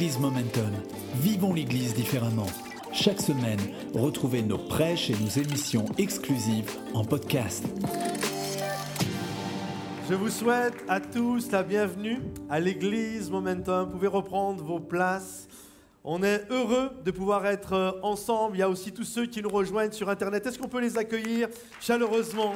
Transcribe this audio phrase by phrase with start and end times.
[0.00, 0.72] l'Église Momentum.
[1.16, 2.46] Vivons l'Église différemment.
[2.90, 3.60] Chaque semaine,
[3.92, 7.66] retrouvez nos prêches et nos émissions exclusives en podcast.
[10.08, 13.88] Je vous souhaite à tous la bienvenue à l'Église Momentum.
[13.88, 15.46] Vous pouvez reprendre vos places.
[16.02, 18.56] On est heureux de pouvoir être ensemble.
[18.56, 20.46] Il y a aussi tous ceux qui nous rejoignent sur Internet.
[20.46, 21.48] Est-ce qu'on peut les accueillir
[21.78, 22.54] chaleureusement?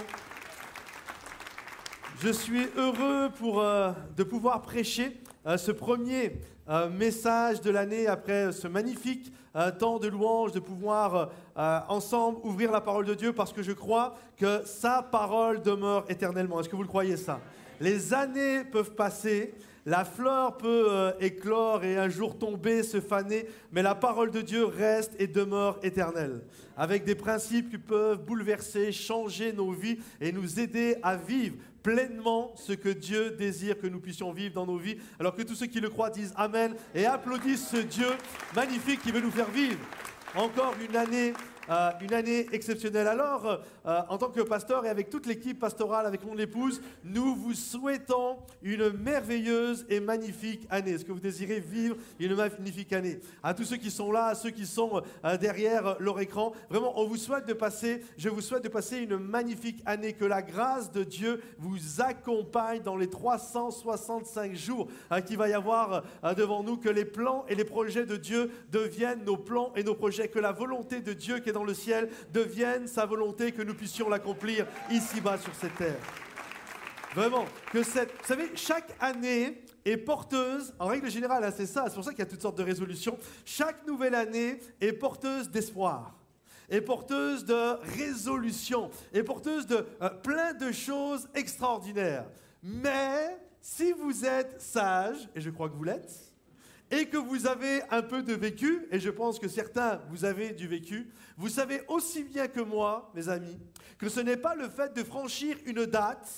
[2.22, 8.06] Je suis heureux pour, euh, de pouvoir prêcher euh, ce premier euh, message de l'année
[8.06, 9.32] après ce magnifique
[9.78, 14.16] temps de louange, de pouvoir ensemble ouvrir la parole de Dieu parce que je crois
[14.36, 16.58] que sa parole demeure éternellement.
[16.58, 17.38] Est-ce que vous le croyez ça?
[17.80, 19.54] Les années peuvent passer,
[19.86, 24.40] la fleur peut euh, éclore et un jour tomber, se faner, mais la parole de
[24.40, 26.40] Dieu reste et demeure éternelle,
[26.76, 32.52] avec des principes qui peuvent bouleverser, changer nos vies et nous aider à vivre pleinement
[32.56, 35.66] ce que Dieu désire que nous puissions vivre dans nos vies, alors que tous ceux
[35.66, 38.08] qui le croient disent Amen et applaudissent ce Dieu
[38.56, 39.78] magnifique qui veut nous faire vivre
[40.34, 41.34] encore une année
[41.70, 43.08] euh, une année exceptionnelle.
[43.08, 47.34] Alors, euh, en tant que pasteur et avec toute l'équipe pastorale, avec mon épouse, nous
[47.34, 50.92] vous souhaitons une merveilleuse et magnifique année.
[50.92, 53.20] Est-ce que vous désirez vivre une magnifique année?
[53.42, 56.98] À tous ceux qui sont là, à ceux qui sont euh, derrière leur écran, vraiment,
[57.00, 60.42] on vous souhaite de passer, je vous souhaite de passer une magnifique année, que la
[60.42, 64.88] grâce de Dieu vous accompagne dans les 365 jours
[65.26, 66.02] qu'il va y avoir
[66.36, 69.94] devant nous, que les plans et les projets de Dieu deviennent nos plans et nos
[69.94, 73.74] projets, que la volonté de Dieu qui dans le ciel devienne sa volonté, que nous
[73.74, 75.96] puissions l'accomplir ici-bas sur cette terre.
[77.14, 78.10] Vraiment, que cette...
[78.10, 82.10] Vous savez, chaque année est porteuse, en règle générale, hein, c'est ça, c'est pour ça
[82.10, 86.14] qu'il y a toutes sortes de résolutions, chaque nouvelle année est porteuse d'espoir
[86.70, 92.24] est porteuse de résolutions, est porteuse de euh, plein de choses extraordinaires.
[92.62, 96.33] Mais si vous êtes sage, et je crois que vous l'êtes,
[96.90, 100.52] et que vous avez un peu de vécu, et je pense que certains, vous avez
[100.52, 103.58] du vécu, vous savez aussi bien que moi, mes amis,
[103.98, 106.30] que ce n'est pas le fait de franchir une date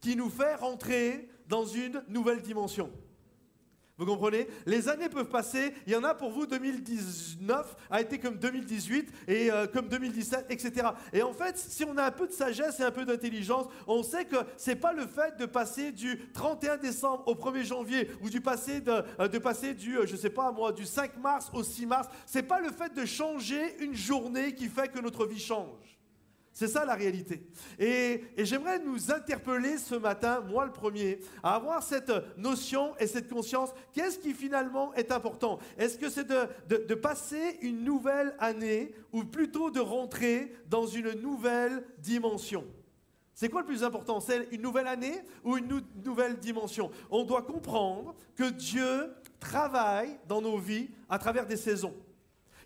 [0.00, 2.90] qui nous fait rentrer dans une nouvelle dimension.
[3.98, 4.46] Vous comprenez?
[4.64, 5.74] Les années peuvent passer.
[5.84, 10.46] Il y en a pour vous, 2019 a été comme 2018 et euh, comme 2017,
[10.50, 10.88] etc.
[11.12, 14.04] Et en fait, si on a un peu de sagesse et un peu d'intelligence, on
[14.04, 18.30] sait que c'est pas le fait de passer du 31 décembre au 1er janvier ou
[18.30, 21.50] du passer de, euh, de passer du, euh, je sais pas moi, du 5 mars
[21.52, 22.08] au 6 mars.
[22.24, 25.97] C'est pas le fait de changer une journée qui fait que notre vie change.
[26.58, 27.40] C'est ça la réalité.
[27.78, 33.28] Et, j'aimerais nous interpeller ce matin, moi le premier, à avoir cette notion et cette
[33.28, 33.70] conscience.
[33.92, 35.60] Qu'est-ce qui finalement est important?
[35.76, 41.84] Est-ce que c'est de, passer une nouvelle année ou plutôt de rentrer dans une nouvelle
[41.98, 42.64] dimension?
[43.34, 44.18] C'est quoi le plus important?
[44.18, 46.90] C'est une nouvelle année ou une nouvelle dimension?
[47.08, 51.94] On doit comprendre que Dieu travaille dans nos vies à travers des saisons.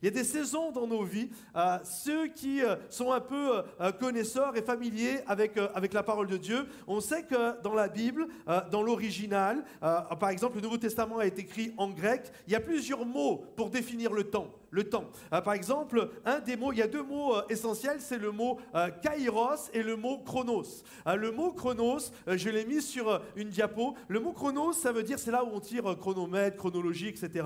[0.02, 1.30] Il y a des saisons dans nos vies.
[1.54, 6.26] Euh, ceux qui euh, sont un peu euh, connaisseurs et familiers avec, avec la parole
[6.26, 8.26] de Dieu, on sait que dans la Bible,
[8.70, 12.60] dans l'original, par exemple, le Nouveau Testament a été écrit en grec, il y a
[12.60, 14.48] plusieurs mots pour définir le temps.
[14.70, 15.04] Le temps.
[15.30, 18.58] par exemple, un des mots, il y a deux mots essentiels, c'est le mot
[19.02, 20.82] kairos et le mot chronos.
[21.06, 23.94] le mot chronos, je l'ai mis sur une diapo.
[24.08, 27.44] Le mot chronos, ça veut dire, c'est là où on tire chronomètre, chronologie, etc.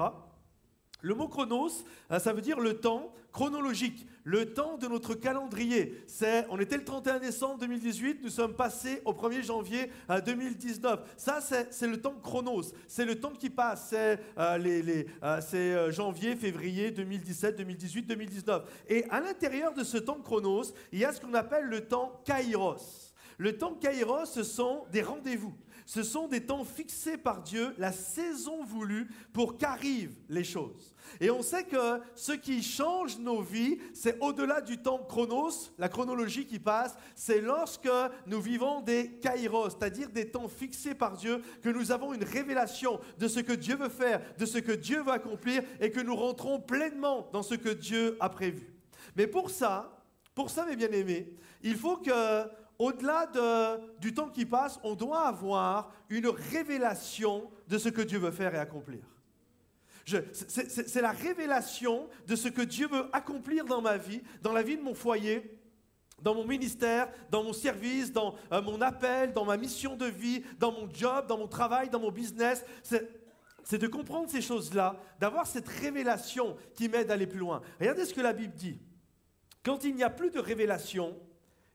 [1.03, 6.03] Le mot chronos, euh, ça veut dire le temps chronologique, le temps de notre calendrier.
[6.07, 9.91] C'est, on était le 31 décembre 2018, nous sommes passés au 1er janvier
[10.25, 10.93] 2019.
[10.93, 16.35] Euh, Ça, c'est, le temps chronos, c'est le temps qui passe, c'est, euh, les, janvier,
[16.35, 18.63] février 2017, 2018, 2019.
[18.89, 22.23] Et à l'intérieur de ce temps chronos, il y a ce qu'on appelle le temps
[22.25, 23.13] kairos.
[23.37, 25.55] Le temps kairos, ce sont des rendez-vous.
[25.87, 30.97] Ce sont des temps fixés par Dieu, la saison voulue pour qu'arrivent les choses.
[31.21, 35.89] Et on sait que ce qui change nos vies, c'est au-delà du temps chronos, la
[35.89, 37.89] chronologie qui passe, c'est lorsque
[38.27, 42.99] nous vivons des kairos, c'est-à-dire des temps fixés par Dieu, que nous avons une révélation
[43.19, 46.17] de ce que Dieu veut faire, de ce que Dieu veut accomplir, et que nous
[46.17, 48.75] rentrons pleinement dans ce que Dieu a prévu.
[49.15, 50.05] Mais pour ça,
[50.35, 51.33] pour ça, mes bien-aimés,
[51.63, 52.11] il faut que
[52.79, 53.31] au-delà
[54.01, 58.55] du temps qui passe, on doit avoir une révélation de ce que Dieu veut faire
[58.55, 59.01] et accomplir.
[60.33, 64.77] C'est la révélation de ce que Dieu veut accomplir dans ma vie, dans la vie
[64.77, 65.59] de mon foyer,
[66.23, 70.43] dans mon ministère, dans mon service, dans euh, mon appel, dans ma mission de vie,
[70.59, 72.65] dans mon job, dans mon travail, dans mon business.
[72.83, 77.61] C'est de comprendre ces choses-là, d'avoir cette révélation qui m'aide à aller plus loin.
[77.81, 78.81] Regardez ce que la Bible dit.
[79.63, 81.19] Quand il n'y a plus de révélation,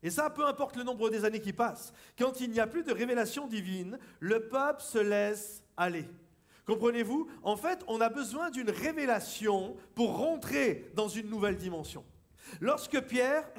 [0.03, 2.83] et ça, peu importe le nombre des années qui passent, quand il n'y a plus
[2.83, 6.07] de révélation divine, le peuple se laisse aller.
[6.65, 7.27] Comprenez-vous?
[7.43, 12.03] En fait, on a besoin d'une révélation pour rentrer dans une nouvelle dimension.
[12.59, 13.49] Lorsque Pierre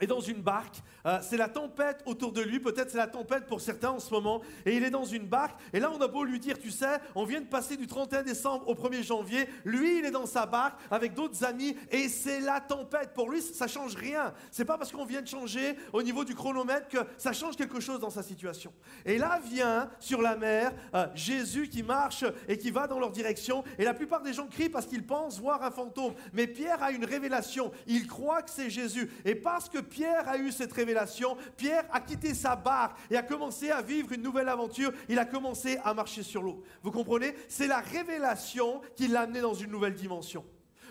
[0.00, 0.82] est dans une barque.
[1.06, 4.12] Euh, c'est la tempête autour de lui, peut-être c'est la tempête pour certains en ce
[4.12, 6.70] moment, et il est dans une barque, et là on a beau lui dire, tu
[6.70, 10.26] sais, on vient de passer du 31 décembre au 1er janvier, lui il est dans
[10.26, 13.12] sa barque avec d'autres amis, et c'est la tempête.
[13.14, 14.32] Pour lui, ça change rien.
[14.50, 17.80] C'est pas parce qu'on vient de changer au niveau du chronomètre que ça change quelque
[17.80, 18.72] chose dans sa situation.
[19.04, 23.10] Et là vient sur la mer euh, Jésus qui marche et qui va dans leur
[23.10, 26.14] direction, et la plupart des gens crient parce qu'ils pensent voir un fantôme.
[26.32, 30.38] Mais Pierre a une révélation, il croit que c'est Jésus, et parce que Pierre a
[30.38, 34.48] eu cette révélation, Pierre a quitté sa barque et a commencé à vivre une nouvelle
[34.48, 34.92] aventure.
[35.08, 36.62] Il a commencé à marcher sur l'eau.
[36.82, 37.34] Vous comprenez?
[37.48, 40.44] C'est la révélation qui l'a amené dans une nouvelle dimension.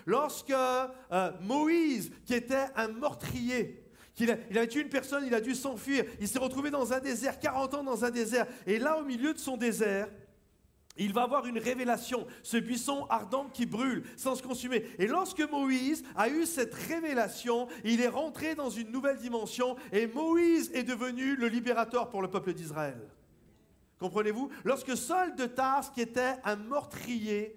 [0.05, 3.83] Lorsque euh, Moïse, qui était un meurtrier,
[4.19, 7.39] il, avait tué une personne, il a dû s'enfuir, il s'est retrouvé dans un désert,
[7.39, 10.09] 40 ans dans un désert, et là au milieu de son désert,
[10.97, 14.85] il va avoir une révélation, ce buisson ardent qui brûle sans se consumer.
[14.99, 20.07] Et lorsque Moïse a eu cette révélation, il est rentré dans une nouvelle dimension et
[20.07, 22.99] Moïse est devenu le libérateur pour le peuple d'Israël.
[23.99, 24.49] Comprenez-vous?
[24.63, 27.55] Lorsque Saul de Tarse, qui était un meurtrier,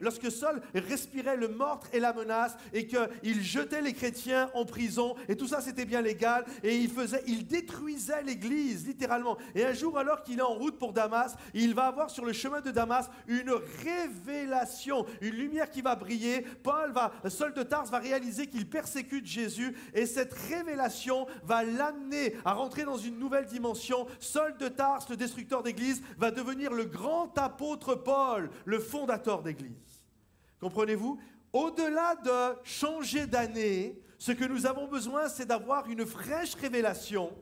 [0.00, 5.14] lorsque Saul respirait le meurtre et la menace, et qu'il jetait les chrétiens en prison,
[5.28, 9.38] et tout ça c'était bien légal, et il faisait, il détruisait l'église, littéralement.
[9.54, 12.32] Et un jour, alors qu'il est en route pour Damas, il va avoir sur le
[12.32, 13.52] chemin de Damas une
[13.82, 16.46] révélation, une lumière qui va briller.
[16.62, 22.36] Paul va, Saul de Tarse va réaliser qu'il persécute Jésus, et cette révélation va l'amener
[22.44, 24.06] à rentrer dans une nouvelle dimension.
[24.20, 30.04] Saul de Tarse, le destructeur d'Église, va devenir le grand apôtre Paul, le fondateur d'Église.
[30.60, 31.18] Comprenez-vous?
[31.52, 37.32] Au-delà de changer d'année, ce que nous avons besoin, c'est d'avoir une fraîche révélation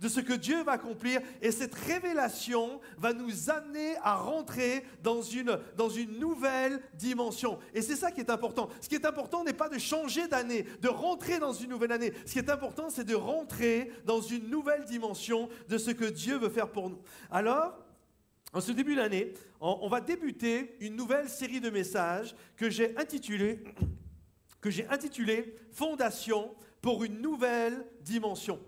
[0.00, 1.20] de ce que Dieu va accomplir.
[1.42, 7.58] Et cette révélation va nous amener à rentrer dans une, dans une nouvelle dimension.
[7.74, 8.68] Et c'est ça qui est important.
[8.80, 12.12] Ce qui est important n'est pas de changer d'année, de rentrer dans une nouvelle année.
[12.26, 16.38] Ce qui est important, c'est de rentrer dans une nouvelle dimension de ce que Dieu
[16.38, 17.00] veut faire pour nous.
[17.30, 17.78] Alors,
[18.52, 23.62] en ce début d'année, on, va débuter une nouvelle série de messages que j'ai intitulé
[24.60, 28.60] que j'ai intitulé Fondation pour une nouvelle dimension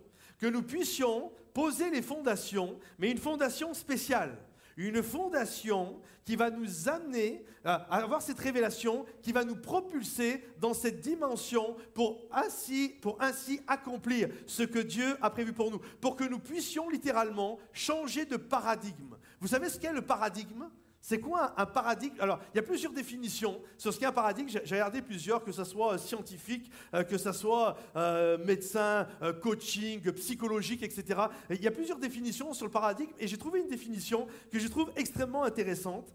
[0.43, 4.37] que nous puissions poser les fondations, mais une fondation spéciale.
[4.77, 10.75] Une fondation qui va nous amener à avoir cette révélation, qui va nous propulser dans
[10.75, 16.17] cette dimension pour ainsi, pour ainsi accomplir ce que Dieu a prévu pour nous, pour
[16.17, 19.17] que nous puissions littéralement changer de paradigme.
[19.41, 20.65] Vous savez ce qu'est le paradigme?
[21.05, 22.15] C'est quoi un paradigme?
[22.21, 24.49] Alors, il y a plusieurs définitions sur ce qu'est un paradigme.
[24.49, 29.09] J'ai regardé plusieurs, que ce soit euh, scientifique, euh, que ce soit euh, médecin,
[29.43, 31.23] coaching, psychologique, etc.
[31.51, 34.69] il y a plusieurs définitions sur le paradigme et j'ai trouvé une définition que je
[34.69, 36.15] trouve extrêmement intéressante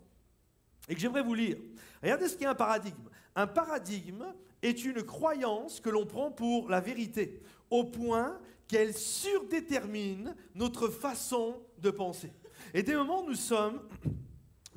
[0.88, 1.58] et que j'aimerais vous lire.
[2.02, 3.10] Regardez ce qu'est un paradigme.
[3.36, 4.26] Un paradigme
[4.62, 11.62] est une croyance que l'on prend pour la vérité, au point qu'elle surdétermine notre façon
[11.78, 12.32] de penser.
[12.74, 13.82] Et des moments, nous sommes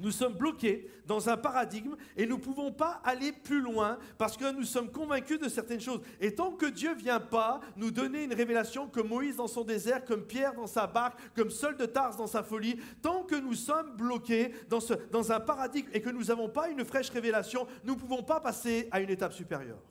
[0.01, 4.37] nous sommes bloqués dans un paradigme et nous ne pouvons pas aller plus loin parce
[4.37, 6.01] que nous sommes convaincus de certaines choses.
[6.21, 9.65] Et tant que Dieu ne vient pas nous donner une révélation comme Moïse dans son
[9.65, 13.35] désert, comme Pierre dans sa barque, comme Saul de Tarse dans sa folie, tant que
[13.35, 14.81] nous sommes bloqués dans,
[15.11, 18.41] dans un paradigme et que nous n'avons pas une fraîche révélation, nous ne pouvons pas
[18.41, 19.90] passer à une étape supérieure.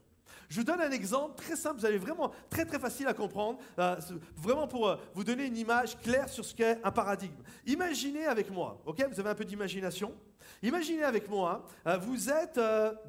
[0.49, 3.59] Je vous donne un exemple très simple, vous allez vraiment très très facile à comprendre,
[3.77, 3.95] euh,
[4.35, 7.35] vraiment pour euh, vous donner une image claire sur ce qu'est un paradigme.
[7.67, 10.11] Imaginez avec moi, ok Vous avez un peu d'imagination
[10.63, 12.59] Imaginez avec moi, euh, vous êtes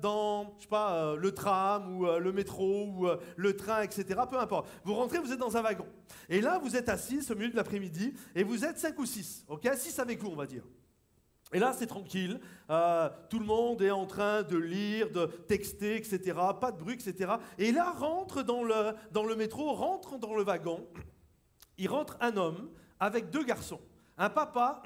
[0.02, 4.20] dans, je sais pas, le tram ou le métro ou le train, etc.
[4.30, 4.68] Peu importe.
[4.84, 5.86] Vous rentrez, vous êtes dans un wagon.
[6.28, 9.46] Et là, vous êtes assis au milieu de l'après-midi et vous êtes 5 ou 6,
[9.48, 10.64] ok 6 avec vous, on va dire.
[11.52, 12.40] Et là, c'est tranquille.
[12.70, 16.38] Euh, tout le monde est en train de lire, de texter, etc.
[16.60, 17.32] Pas de bruit, etc.
[17.58, 20.86] Et là, rentre dans le, dans le métro, rentre dans le wagon.
[21.78, 23.80] Il rentre un homme avec deux garçons.
[24.16, 24.82] Un papa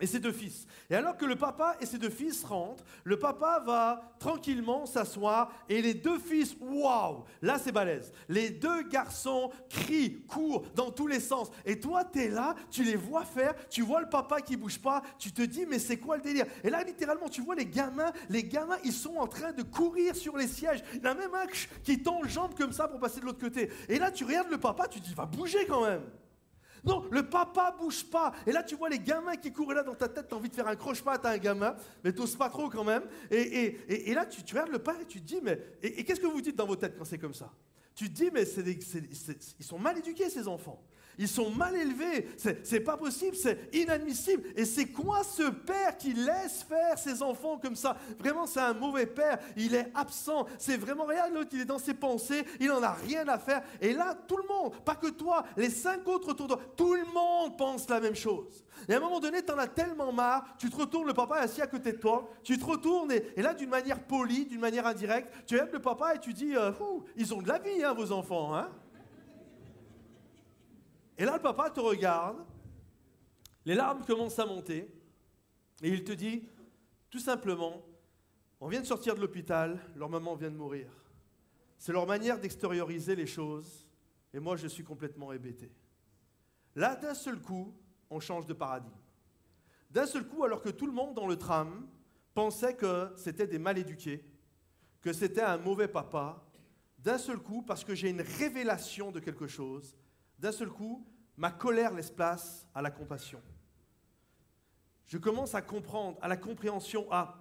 [0.00, 0.66] et ses deux fils.
[0.90, 5.52] Et alors que le papa et ses deux fils rentrent, le papa va tranquillement s'asseoir
[5.68, 8.12] et les deux fils, waouh, là c'est balèze.
[8.28, 11.50] Les deux garçons crient, courent dans tous les sens.
[11.64, 14.80] Et toi, tu es là, tu les vois faire, tu vois le papa qui bouge
[14.80, 16.46] pas, tu te dis, mais c'est quoi le délire?
[16.62, 20.16] Et là, littéralement, tu vois les gamins, les gamins, ils sont en train de courir
[20.16, 20.82] sur les sièges.
[20.94, 21.46] Il y en a même un
[21.82, 23.70] qui tend jambe comme ça pour passer de l'autre côté.
[23.88, 26.02] Et là, tu regardes le papa, tu te dis, va bouger quand même.
[26.84, 28.34] Non, le papa bouge pas.
[28.46, 30.50] Et là, tu vois les gamins qui courent là dans ta tête, tu as envie
[30.50, 33.02] de faire un croche-patte à un gamin, mais t'oses pas trop quand même.
[33.30, 35.60] Et, là, tu, regardes le père et tu te dis, mais.
[35.82, 37.50] Et, qu'est-ce que vous dites dans vos têtes quand c'est comme ça?
[37.94, 40.82] Tu te dis, mais ils sont mal éduqués, ces enfants.
[41.18, 42.28] Ils sont mal élevés.
[42.36, 44.42] C'est pas possible, c'est inadmissible.
[44.56, 47.96] Et c'est quoi ce père qui laisse faire ses enfants comme ça?
[48.18, 49.38] Vraiment, c'est un mauvais père.
[49.56, 50.46] Il est absent.
[50.58, 51.28] C'est vraiment rien.
[51.28, 52.44] L'autre, il est dans ses pensées.
[52.60, 53.62] Il n'en a rien à faire.
[53.80, 56.94] Et là, tout le monde, pas que toi, les cinq autres autour de toi, tout
[56.94, 58.64] le monde pense la même chose.
[58.88, 61.38] Et à un moment donné, tu en as tellement marre, tu te retournes, le papa
[61.38, 64.60] est assis à côté de toi, tu te retournes et, là, d'une manière polie, d'une
[64.60, 66.72] manière indirecte, tu aimes le papa et tu dis, euh,
[67.16, 68.54] ils ont de la vie, hein, vos enfants.
[68.54, 68.68] Hein?
[71.18, 72.44] Et là, le papa te regarde,
[73.64, 74.92] les larmes commencent à monter,
[75.82, 76.48] et il te dit,
[77.10, 77.82] tout simplement,
[78.60, 80.90] on vient de sortir de l'hôpital, leur maman vient de mourir.
[81.78, 83.86] C'est leur manière d'extérioriser les choses,
[84.32, 85.70] et moi je suis complètement hébété.
[86.74, 87.74] Là, d'un seul coup,
[88.10, 88.92] on change de paradigme.
[89.90, 91.86] D'un seul coup, alors que tout le monde dans le tram
[92.32, 94.24] pensait que c'était des mal éduqués,
[95.00, 96.44] que c'était un mauvais papa,
[96.98, 99.94] d'un seul coup, parce que j'ai une révélation de quelque chose,
[100.38, 103.40] d'un seul coup, ma colère laisse place à la compassion.
[105.06, 107.38] Je commence à comprendre, à la compréhension, à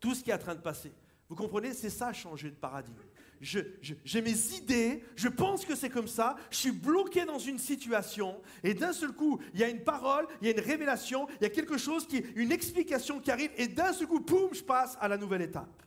[0.00, 0.92] tout ce qui est en train de passer.
[1.28, 3.00] Vous comprenez, c'est ça changer de paradigme.
[3.40, 8.40] J'ai mes idées, je pense que c'est comme ça, je suis bloqué dans une situation,
[8.62, 11.42] et d'un seul coup, il y a une parole, il y a une révélation, il
[11.42, 14.62] y a quelque chose qui, une explication qui arrive, et d'un seul coup, poum, je
[14.62, 15.82] passe à la nouvelle étape.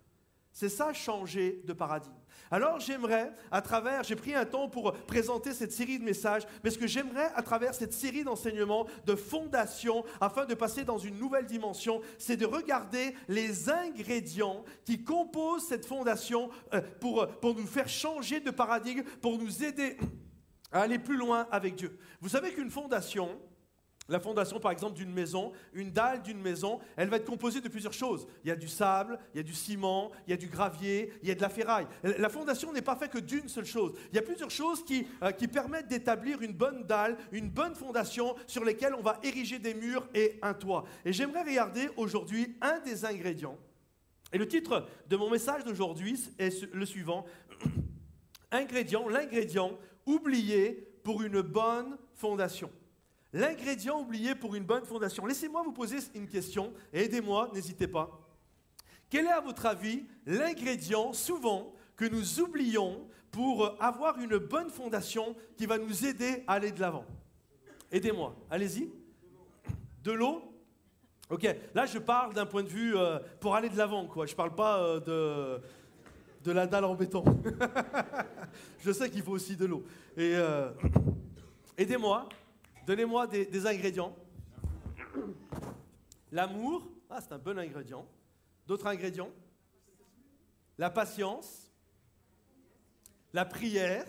[0.56, 2.14] C'est ça changer de paradigme.
[2.50, 6.70] Alors j'aimerais, à travers, j'ai pris un temps pour présenter cette série de messages, mais
[6.70, 11.20] ce que j'aimerais à travers cette série d'enseignements, de fondation, afin de passer dans une
[11.20, 17.68] nouvelle dimension, c'est de regarder les ingrédients qui composent cette fondation euh, pour, pour nous
[17.68, 19.98] faire changer de paradigme, pour nous aider
[20.72, 22.00] à aller plus loin avec Dieu.
[22.22, 23.42] Vous savez qu'une fondation,
[24.08, 27.70] la fondation, par exemple, d'une maison, une dalle d'une maison, elle va être composée de
[27.70, 28.28] plusieurs choses.
[28.44, 31.12] Il y a du sable, il y a du ciment, il y a du gravier,
[31.24, 31.88] il y a de la ferraille.
[32.04, 33.94] La fondation n'est pas faite que d'une seule chose.
[34.12, 37.74] Il y a plusieurs choses qui, euh, qui permettent d'établir une bonne dalle, une bonne
[37.74, 40.86] fondation sur lesquelles on va ériger des murs et un toit.
[41.04, 43.58] Et j'aimerais regarder aujourd'hui un des ingrédients.
[44.32, 47.26] Et le titre de mon message d'aujourd'hui est le suivant.
[48.52, 49.72] Ingrédient, l'ingrédient
[50.06, 52.72] oublié pour une bonne fondation.
[53.36, 55.26] L'ingrédient oublié pour une bonne fondation.
[55.26, 58.10] Laissez-moi vous poser une question et aidez-moi, n'hésitez pas.
[59.10, 65.36] Quel est à votre avis l'ingrédient souvent que nous oublions pour avoir une bonne fondation
[65.58, 67.04] qui va nous aider à aller de l'avant?
[67.92, 68.90] Aidez-moi, allez-y.
[70.02, 70.42] De l'eau?
[71.30, 74.26] Ok, là je parle d'un point de vue euh, pour aller de l'avant, quoi.
[74.28, 75.62] Je ne parle pas euh, de,
[76.42, 77.26] de la dalle en béton.
[78.80, 79.84] je sais qu'il faut aussi de l'eau.
[80.16, 80.70] Et euh,
[81.78, 82.30] aidez-moi.
[82.86, 84.16] Donnez-moi des, ingrédients.
[86.32, 88.06] L'amour, ah, c'est un bon ingrédient.
[88.68, 89.32] D'autres ingrédients?
[90.78, 91.72] La patience,
[93.34, 94.06] la prière,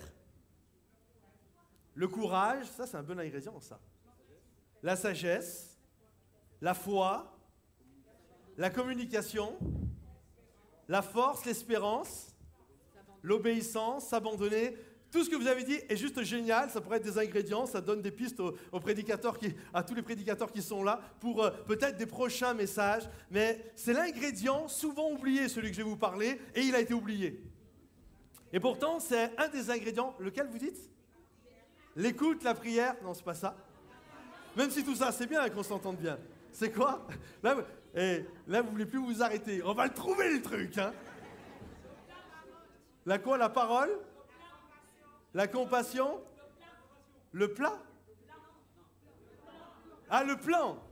[1.94, 3.80] le courage, ça c'est un bon ingrédient ça.
[4.82, 5.78] La sagesse,
[6.60, 7.38] la foi,
[8.56, 9.56] la communication,
[10.88, 12.34] la force, l'espérance,
[13.22, 14.76] l'obéissance, s'abandonner.
[15.10, 17.80] Tout ce que vous avez dit est juste génial, ça pourrait être des ingrédients, ça
[17.80, 21.50] donne des pistes aux, prédicateurs qui, à tous les prédicateurs qui sont là pour euh,
[21.66, 26.40] peut-être des prochains messages, mais c'est l'ingrédient souvent oublié, celui que je vais vous parler,
[26.54, 27.40] et il a été oublié.
[28.52, 30.90] Et pourtant, c'est un des ingrédients, lequel vous dites?
[31.94, 33.56] L'écoute, la prière, non, c'est pas ça.
[34.56, 36.18] Même si tout ça, c'est bien qu'on s'entende bien.
[36.52, 37.06] C'est quoi?
[37.42, 37.56] Là,
[37.94, 39.62] et eh, vous voulez plus vous arrêter.
[39.62, 40.76] On va le trouver, le truc.
[40.76, 40.92] Hein
[43.06, 43.38] la quoi?
[43.38, 43.90] La parole?
[45.36, 46.18] La compassion
[47.32, 47.78] Le plat
[50.08, 50.82] Ah, le plan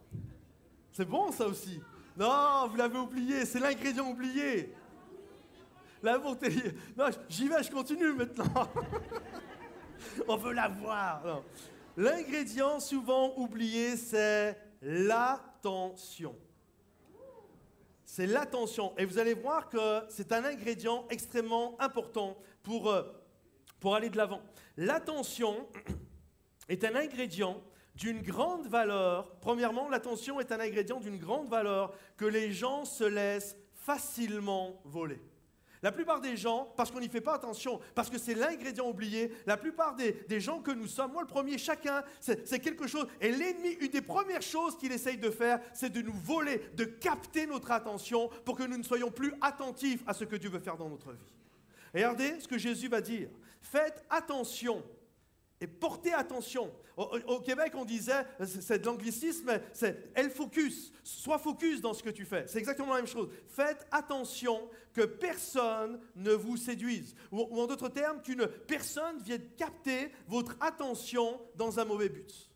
[0.92, 1.80] C'est bon ça aussi.
[2.14, 4.74] Non, vous l'avez oublié, c'est l'ingrédient oublié.
[6.02, 6.18] La.
[6.18, 8.68] Non, j'y vais, je continue maintenant.
[10.28, 11.42] On veut la voir.
[11.96, 16.36] L'ingrédient souvent oublié, c'est l'attention.
[18.04, 18.92] C'est l'attention.
[18.98, 23.02] Et vous allez voir que c'est un ingrédient extrêmement important pour euh,
[23.84, 24.40] pour aller de l'avant.
[24.78, 25.68] L'attention
[26.70, 27.62] est un ingrédient
[27.94, 29.36] d'une grande valeur.
[29.40, 35.20] Premièrement, l'attention est un ingrédient d'une grande valeur que les gens se laissent facilement voler.
[35.82, 39.30] La plupart des gens, parce qu'on n'y fait pas attention, parce que c'est l'ingrédient oublié,
[39.44, 43.06] la plupart des, gens que nous sommes, moi le premier, chacun, c'est quelque chose.
[43.20, 46.86] Et l'ennemi, une des premières choses qu'il essaye de faire, c'est de nous voler, de
[46.86, 50.60] capter notre attention pour que nous ne soyons plus attentifs à ce que Dieu veut
[50.60, 51.18] faire dans notre vie.
[51.92, 53.28] regardez ce que Jésus va dire.
[53.64, 54.84] Faites attention
[55.60, 56.70] Et portez attention.
[56.96, 60.92] Au, Québec, on disait, c'est de l'anglicisme, c'est elle focus.
[61.02, 62.46] Sois focus dans ce que tu fais.
[62.46, 63.30] C'est exactement la même chose.
[63.48, 67.16] Faites attention que personne ne vous séduise.
[67.32, 72.50] Ou, ou en d'autres termes, qu'une personne vienne capter votre attention dans un mauvais but.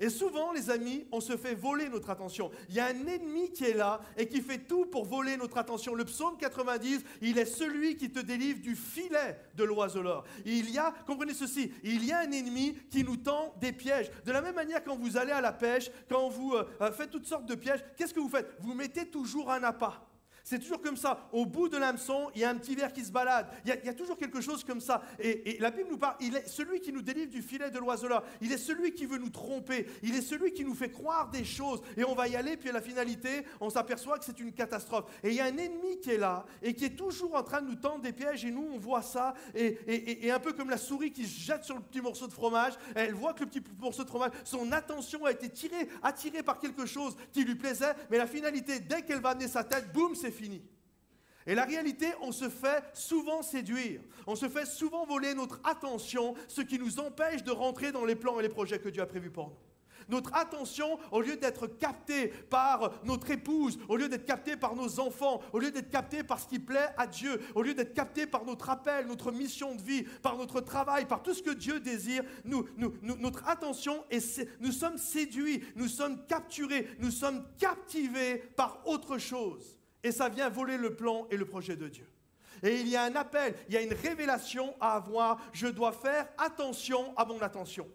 [0.00, 2.50] Et souvent, les amis, on se fait voler notre attention.
[2.68, 5.58] Il y a un ennemi qui est là et qui fait tout pour voler notre
[5.58, 5.94] attention.
[5.94, 10.24] Le psaume 90, il est celui qui te délivre du filet de l'oiseleur.
[10.44, 14.10] Il y a, comprenez ceci, il y a un ennemi qui nous tend des pièges.
[14.24, 17.10] De la même manière, quand vous allez à la pêche, quand vous euh, euh, faites
[17.10, 18.54] toutes sortes de pièges, qu'est-ce que vous faites?
[18.60, 20.08] Vous mettez toujours un appât.
[20.48, 21.28] C'est toujours comme ça.
[21.30, 23.48] Au bout de l'hameçon, il y a un petit verre qui se balade.
[23.66, 25.02] Il y a, toujours quelque chose comme ça.
[25.18, 28.24] Et, la Bible nous parle, il est celui qui nous délivre du filet de l'oiseleur.
[28.40, 29.86] Il est celui qui veut nous tromper.
[30.02, 31.82] Il est celui qui nous fait croire des choses.
[31.98, 35.04] Et on va y aller, puis à la finalité, on s'aperçoit que c'est une catastrophe.
[35.22, 37.60] Et il y a un ennemi qui est là et qui est toujours en train
[37.60, 38.46] de nous tendre des pièges.
[38.46, 39.34] Et nous, on voit ça.
[39.54, 42.72] Et, un peu comme la souris qui se jette sur le petit morceau de fromage,
[42.94, 46.58] elle voit que le petit morceau de fromage, son attention a été tirée, attirée par
[46.58, 47.92] quelque chose qui lui plaisait.
[48.10, 50.37] Mais la finalité, dès qu'elle va amener sa tête, boum, c'est
[51.46, 56.34] Et la réalité, on se fait souvent séduire, on se fait souvent voler notre attention,
[56.46, 59.06] ce qui nous empêche de rentrer dans les plans et les projets que Dieu a
[59.06, 59.56] prévus pour nous.
[60.08, 65.00] Notre attention, au lieu d'être captée par notre épouse, au lieu d'être captée par nos
[65.00, 68.26] enfants, au lieu d'être captée par ce qui plaît à Dieu, au lieu d'être captée
[68.26, 71.80] par notre appel, notre mission de vie, par notre travail, par tout ce que Dieu
[71.80, 72.66] désire, nous,
[73.02, 79.77] notre attention, est, nous sommes séduits, nous sommes capturés, nous sommes captivés par autre chose.
[80.02, 82.06] Et ça vient voler le plan et le projet de Dieu.
[82.62, 85.40] Et il y a un appel, il y a une révélation à avoir.
[85.52, 87.86] Je dois faire attention à mon attention.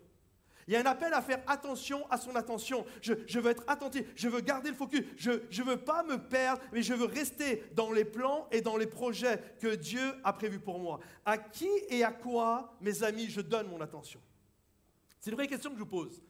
[0.67, 2.85] Il y a un appel à faire attention à son attention.
[3.01, 6.61] Je, veux être attentif, je veux garder le focus, je ne veux pas me perdre,
[6.71, 10.59] mais je veux rester dans les plans et dans les projets que Dieu a prévus
[10.59, 10.99] pour moi.
[11.25, 14.21] À qui et à quoi, mes amis, je donne mon attention?
[15.19, 16.23] C'est une vraie question que je vous pose.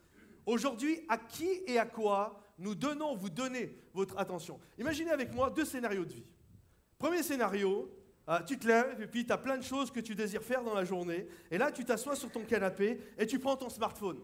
[0.46, 4.60] Aujourd'hui, à qui et à quoi nous donnons, vous donnez votre attention.
[4.77, 6.25] Imaginez avec moi deux scénarios de vie.
[6.98, 7.91] Premier scénario,
[8.29, 10.63] euh, tu te lèves et puis tu as plein de choses que tu désires faire
[10.63, 11.27] dans la journée.
[11.51, 14.19] Et là, tu t'assois sur ton canapé et tu prends ton smartphone.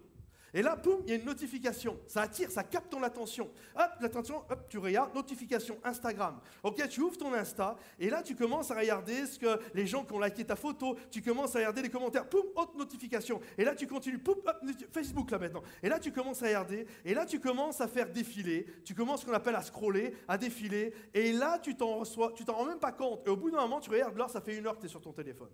[0.53, 1.99] Et là, poum, il y a une notification.
[2.07, 3.49] Ça attire, ça capte ton attention.
[3.75, 6.39] Hop, l'attention, hop, tu regardes, notification, Instagram.
[6.63, 10.03] Ok, tu ouvres ton Insta, et là, tu commences à regarder ce que les gens
[10.03, 13.39] qui ont liké ta photo, tu commences à regarder les commentaires, poum, autre notification.
[13.57, 15.61] Et là, tu continues, poum, hop, Facebook là maintenant.
[15.83, 19.21] Et là, tu commences à regarder, et là, tu commences à faire défiler, tu commences
[19.21, 22.65] ce qu'on appelle à scroller, à défiler, et là, tu t'en reçois, tu t'en rends
[22.65, 23.25] même pas compte.
[23.27, 24.89] Et au bout d'un moment, tu regardes l'heure, ça fait une heure que tu es
[24.89, 25.49] sur ton téléphone.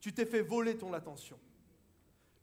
[0.00, 1.38] Tu t'es fait voler ton attention.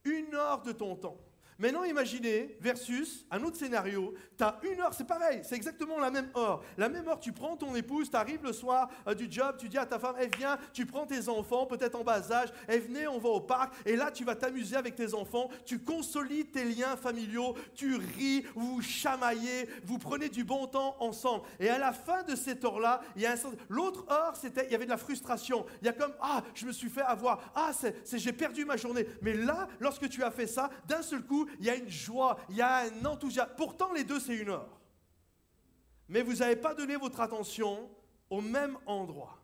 [0.04, 1.18] Une heure de ton temps.
[1.62, 6.10] Maintenant, imaginez, versus un autre scénario, tu as une heure, c'est pareil, c'est exactement la
[6.10, 6.64] même heure.
[6.76, 9.70] La même heure, tu prends ton épouse, tu arrives le soir euh, du job, tu
[9.70, 12.82] dis à ta femme, elle vient, tu prends tes enfants, peut-être en bas âge, elle
[12.82, 16.52] venez, on va au parc, et là, tu vas t'amuser avec tes enfants, tu consolides
[16.52, 21.44] tes liens familiaux, tu ris, vous chamaillez, vous prenez du bon temps ensemble.
[21.60, 23.54] Et à la fin de cette heure-là, il y a un sens.
[23.70, 25.68] L'autre heure, c'était, il y avait de la frustration.
[25.84, 28.78] Il y a comme, ah, je me suis fait avoir, ah, c'est, j'ai perdu ma
[28.78, 29.06] journée.
[29.22, 32.40] Mais là, lorsque tu as fait ça, d'un seul coup, il y a une joie,
[32.50, 33.52] il y a un enthousiasme.
[33.58, 34.80] Pourtant, les deux, c'est une heure.
[36.08, 37.90] Mais vous n'avez pas donné votre attention
[38.30, 39.38] au même endroit.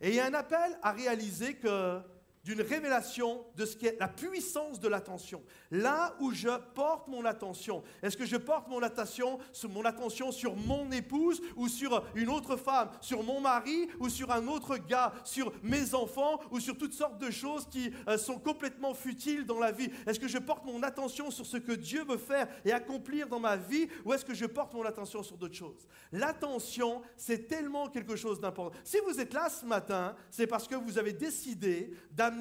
[0.00, 2.00] Et il y a un appel à réaliser que
[2.44, 5.42] d'une révélation de ce qu'est la puissance de l'attention.
[5.70, 10.56] Là où je porte mon attention, est-ce que je porte mon attention, mon attention sur
[10.56, 15.12] mon épouse ou sur une autre femme, sur mon mari ou sur un autre gars,
[15.24, 19.60] sur mes enfants ou sur toutes sortes de choses qui euh, sont complètement futiles dans
[19.60, 19.90] la vie?
[20.06, 23.40] Est-ce que je porte mon attention sur ce que Dieu veut faire et accomplir dans
[23.40, 25.86] ma vie ou est-ce que je porte mon attention sur d'autres choses?
[26.10, 28.76] L'attention, c'est tellement quelque chose d'important.
[28.82, 32.31] Si vous êtes là ce matin, c'est parce que vous avez décidé d'amener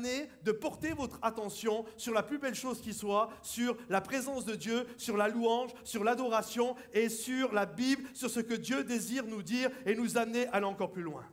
[0.43, 4.55] de porter votre attention sur la plus belle chose qui soit, sur la présence de
[4.55, 9.25] Dieu, sur la louange, sur l'adoration et sur la Bible, sur ce que Dieu désire
[9.25, 11.23] nous dire et nous amener à aller encore plus loin.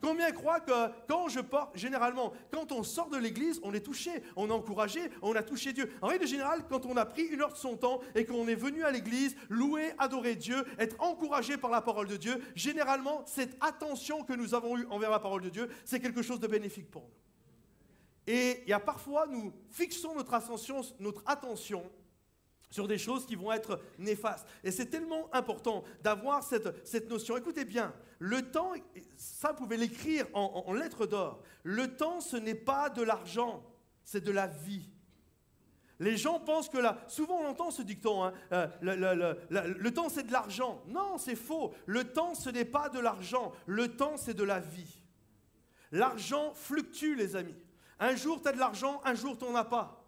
[0.00, 0.72] Combien croient que
[1.08, 5.00] quand je porte, généralement, quand on sort de l'église, on est touché, on est encouragé,
[5.22, 5.90] on a touché Dieu.
[6.00, 8.54] En règle générale, quand on a pris une heure de son temps et qu'on est
[8.54, 13.56] venu à l'église, louer, adorer Dieu, être encouragé par la parole de Dieu, généralement, cette
[13.60, 16.90] attention que nous avons eue envers la parole de Dieu, c'est quelque chose de bénéfique
[16.90, 17.27] pour nous.
[18.30, 21.90] Et il y a parfois, nous fixons notre attention, notre attention
[22.68, 24.46] sur des choses qui vont être néfastes.
[24.62, 27.38] Et c'est tellement important d'avoir cette, notion.
[27.38, 28.74] Écoutez bien, le temps,
[29.16, 33.64] ça vous pouvez l'écrire en, lettres d'or, le temps ce n'est pas de l'argent,
[34.04, 34.90] c'est de la vie.
[35.98, 40.24] Les gens pensent que là, souvent on entend ce dicton, hein, euh, le temps c'est
[40.24, 40.82] de l'argent.
[40.86, 41.72] Non, c'est faux.
[41.86, 45.00] Le temps ce n'est pas de l'argent, le temps c'est de la vie.
[45.92, 47.56] L'argent fluctue, les amis.
[48.00, 50.04] Un jour, tu as de l'argent, un jour, tu n'en as pas.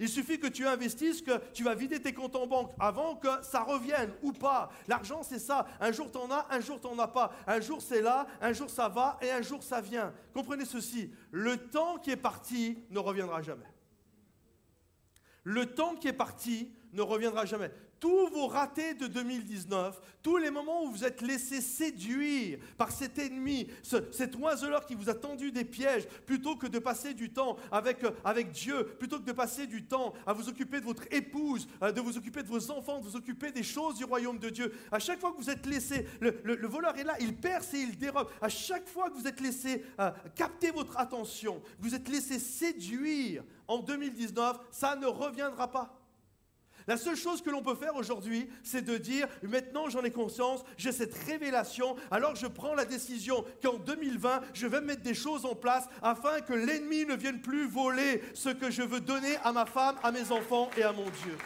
[0.00, 3.28] Il suffit que tu investisses, que tu vas vider tes comptes en banque avant que
[3.42, 4.70] ça revienne ou pas.
[4.88, 5.66] L'argent, c'est ça.
[5.80, 7.32] Un jour, tu en as, un jour, tu n'en as pas.
[7.46, 10.12] Un jour, c'est là, un jour, ça va et un jour, ça vient.
[10.32, 11.12] Comprenez ceci.
[11.30, 13.66] Le temps qui est parti ne reviendra jamais.
[15.44, 17.70] Le temps qui est parti ne reviendra jamais
[18.02, 23.16] tous vos ratés de 2019, tous les moments où vous êtes laissé séduire par cet
[23.16, 23.68] ennemi,
[24.10, 28.02] cet oiseleur qui vous a tendu des pièges, plutôt que de passer du temps avec,
[28.02, 31.68] euh, avec Dieu, plutôt que de passer du temps à vous occuper de votre épouse,
[31.80, 34.50] euh, de vous occuper de vos enfants, de vous occuper des choses du royaume de
[34.50, 34.74] Dieu.
[34.90, 37.96] À chaque fois que vous êtes laissé, le, voleur est là, il perce et il
[37.96, 38.28] dérobe.
[38.40, 43.44] À chaque fois que vous êtes laissé euh, capter votre attention, vous êtes laissé séduire
[43.68, 46.01] en 2019, ça ne reviendra pas.
[46.86, 50.64] La seule chose que l'on peut faire aujourd'hui, c'est de dire, maintenant j'en ai conscience,
[50.76, 55.44] j'ai cette révélation, alors je prends la décision qu'en 2020, je vais mettre des choses
[55.44, 59.52] en place afin que l'ennemi ne vienne plus voler ce que je veux donner à
[59.52, 61.36] ma femme, à mes enfants et à mon Dieu.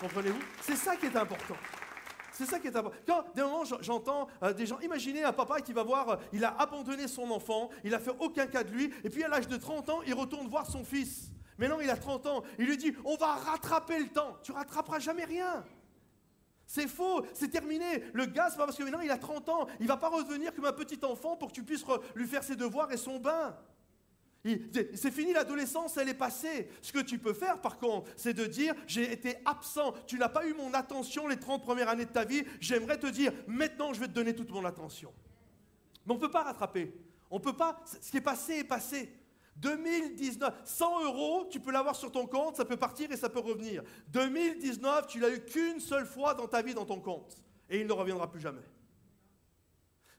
[0.00, 0.42] Comprenez-vous?
[0.60, 1.56] C'est ça qui est important.
[2.32, 2.98] C'est ça qui est important.
[3.06, 6.44] Quand des moments j'entends euh, des gens, imaginez un papa qui va voir, euh, il
[6.44, 9.46] a abandonné son enfant, il n'a fait aucun cas de lui, et puis à l'âge
[9.46, 11.30] de 30 ans, il retourne voir son fils.
[11.62, 12.42] Mais non, il a 30 ans.
[12.58, 14.36] Il lui dit, on va rattraper le temps.
[14.42, 15.64] Tu rattraperas jamais rien.
[16.66, 18.02] C'est faux, c'est terminé.
[18.12, 20.52] Le gars, c'est pas parce que maintenant il a 30 ans, il va pas revenir
[20.52, 21.84] comme un petit enfant pour que tu puisses
[22.16, 23.56] lui faire ses devoirs et son bain.
[24.44, 26.68] C'est fini l'adolescence, elle est passée.
[26.80, 30.30] Ce que tu peux faire par contre, c'est de dire j'ai été absent, tu n'as
[30.30, 33.92] pas eu mon attention les 30 premières années de ta vie, j'aimerais te dire maintenant
[33.92, 35.12] je vais te donner toute mon attention.
[36.06, 36.92] Mais on ne peut pas rattraper.
[37.30, 39.21] On peut pas, ce qui est passé est passé.
[39.56, 43.40] 2019, 100 euros, tu peux l'avoir sur ton compte, ça peut partir et ça peut
[43.40, 43.82] revenir.
[44.08, 47.36] 2019, tu l'as eu qu'une seule fois dans ta vie dans ton compte.
[47.70, 48.62] Et il ne reviendra plus jamais.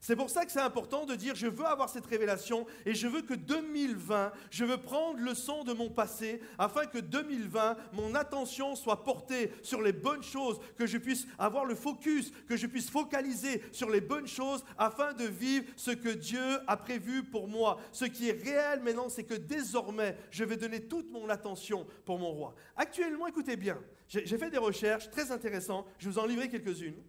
[0.04, 3.06] C'est pour ça que c'est important de dire je veux avoir cette révélation et je
[3.06, 8.14] veux que 2020, je veux prendre le son de mon passé afin que 2020, mon
[8.14, 12.66] attention soit portée sur les bonnes choses, que je puisse avoir le focus, que je
[12.66, 17.48] puisse focaliser sur les bonnes choses afin de vivre ce que Dieu a prévu pour
[17.48, 17.80] moi.
[17.90, 22.18] Ce qui est réel maintenant, c'est que désormais, je vais donner toute mon attention pour
[22.18, 22.54] mon roi.
[22.76, 27.02] Actuellement, écoutez bien, j'ai fait des recherches très intéressantes, je vous en livrer quelques-unes.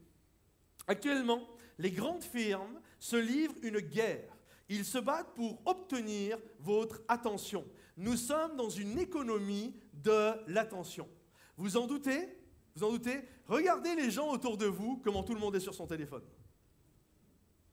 [0.88, 1.46] Actuellement,
[1.78, 4.36] les grandes firmes se livrent une guerre.
[4.68, 7.64] Ils se battent pour obtenir votre attention.
[7.98, 11.08] Nous sommes dans une économie de l'attention.
[11.56, 12.36] Vous en doutez?
[12.74, 13.22] Vous en doutez?
[13.46, 16.24] Regardez les gens autour de vous, comment tout le monde est sur son téléphone.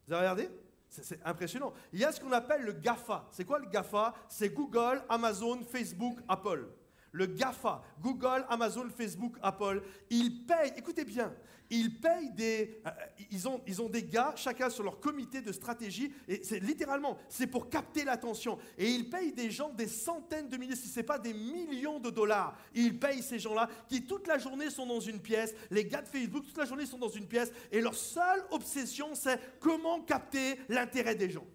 [0.07, 0.51] Vous avez regardé?
[0.91, 1.73] C'est impressionnant.
[1.95, 3.27] Il y a ce qu'on appelle le GAFA.
[3.31, 6.69] C'est quoi le GAFA C'est Google, Amazon, Facebook, Apple
[7.13, 11.33] le GAFA, Google, Amazon, Facebook, Apple, ils payent, écoutez bien,
[11.71, 12.81] ils payent des...
[12.87, 12.91] Euh,
[13.31, 17.47] ils, ont, ont des gars, chacun sur leur comité de stratégie, et c'est littéralement, c'est
[17.47, 18.59] pour capter l'attention.
[18.77, 21.99] Et ils payent des gens des centaines de milliers, si ce n'est pas des millions
[21.99, 22.57] de dollars.
[22.75, 26.09] Ils payent ces gens-là qui toute la journée sont dans une pièce, les gars de
[26.09, 30.59] Facebook toute la journée sont dans une pièce, et leur seule obsession, c'est comment capter
[30.69, 31.47] l'intérêt des gens.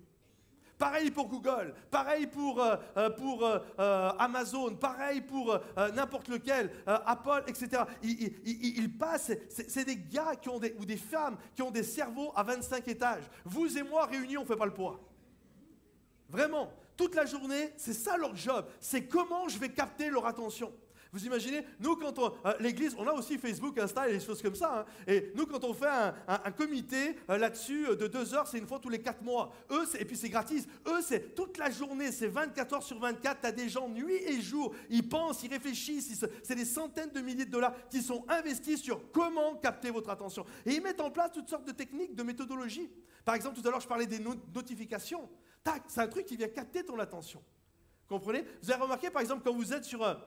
[0.78, 5.58] Pareil pour Google, pareil pour, euh, euh, euh, Amazon, pareil pour
[5.94, 7.84] n'importe lequel, Apple, etc.
[8.04, 12.32] Ils, passent, c'est des gars qui ont des, ou des femmes qui ont des cerveaux
[12.36, 13.24] à 25 étages.
[13.44, 15.00] Vous et moi réunis, on ne fait pas le poids.
[16.30, 18.66] Vraiment, toute la journée, c'est ça leur job.
[18.80, 20.72] C'est comment je vais capter leur attention.
[21.18, 22.32] Vous imaginez, nous, quand on.
[22.46, 24.82] Euh, L'église, on a aussi Facebook, Insta et des choses comme ça.
[24.82, 24.86] Hein.
[25.08, 25.90] et nous, quand on fait
[26.28, 29.52] un, comité euh, là-dessus euh, de deux heures, c'est une fois tous les quatre mois.
[29.72, 30.68] Eux, et puis c'est gratis.
[30.86, 33.42] Eux, c'est toute la journée, c'est 24 heures sur 24.
[33.42, 34.76] Tu as des gens nuit et jour.
[34.92, 36.24] Ils pensent, ils réfléchissent.
[36.44, 40.46] C'est des centaines de milliers de dollars qui sont investis sur comment capter votre attention.
[40.68, 42.92] Et ils mettent en place toutes sortes de techniques, de méthodologies.
[43.26, 44.20] Par exemple, tout à l'heure, je parlais des
[44.54, 45.28] notifications.
[45.64, 47.42] Tac, c'est un truc qui vient capter ton attention.
[48.08, 48.46] Comprenez?
[48.62, 50.18] Vous avez remarqué, par exemple, quand vous êtes sur un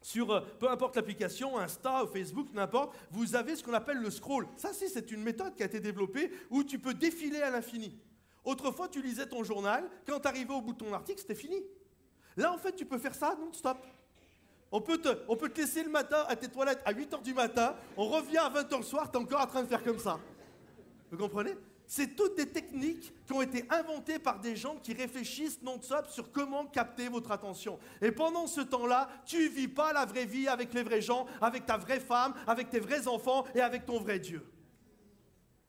[0.00, 4.46] sur euh, peu importe l'application, Insta Facebook, n'importe, vous avez ce qu'on appelle le scroll.
[4.56, 7.98] Ça, c'est une méthode qui a été développée où tu peux défiler à l'infini.
[8.44, 11.62] Autrefois, tu lisais ton journal, quand tu arrivais au bout de ton article, c'était fini.
[12.36, 13.78] Là, en fait, tu peux faire ça non-stop.
[14.70, 17.32] On peut, te, on peut te laisser le matin à tes toilettes à 8h du
[17.32, 19.98] matin, on revient à 20h le soir, tu es encore en train de faire comme
[19.98, 20.20] ça.
[21.10, 21.54] Vous comprenez?
[21.88, 26.30] C'est toutes des techniques qui ont été inventées par des gens qui réfléchissent non-stop sur
[26.30, 27.78] comment capter votre attention.
[28.02, 31.26] Et pendant ce temps-là, tu ne vis pas la vraie vie avec les vrais gens,
[31.40, 34.46] avec ta vraie femme, avec tes vrais enfants et avec ton vrai Dieu.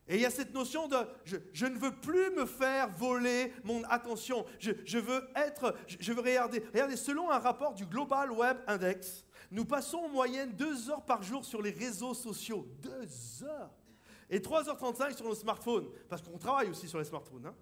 [0.10, 3.82] Et il y a cette notion de je, ne veux plus me faire voler mon
[3.86, 4.46] attention.
[4.60, 6.64] Je, veux être, je, veux regarder.
[6.74, 11.24] Regardez, selon un rapport du Global Web Index, nous passons en moyenne deux heures par
[11.24, 12.68] jour sur les réseaux sociaux.
[12.82, 13.72] Deux heures
[14.30, 17.48] et 3h35 sur nos smartphones, parce qu'on travaille aussi sur les smartphones.
[17.48, 17.56] Hein.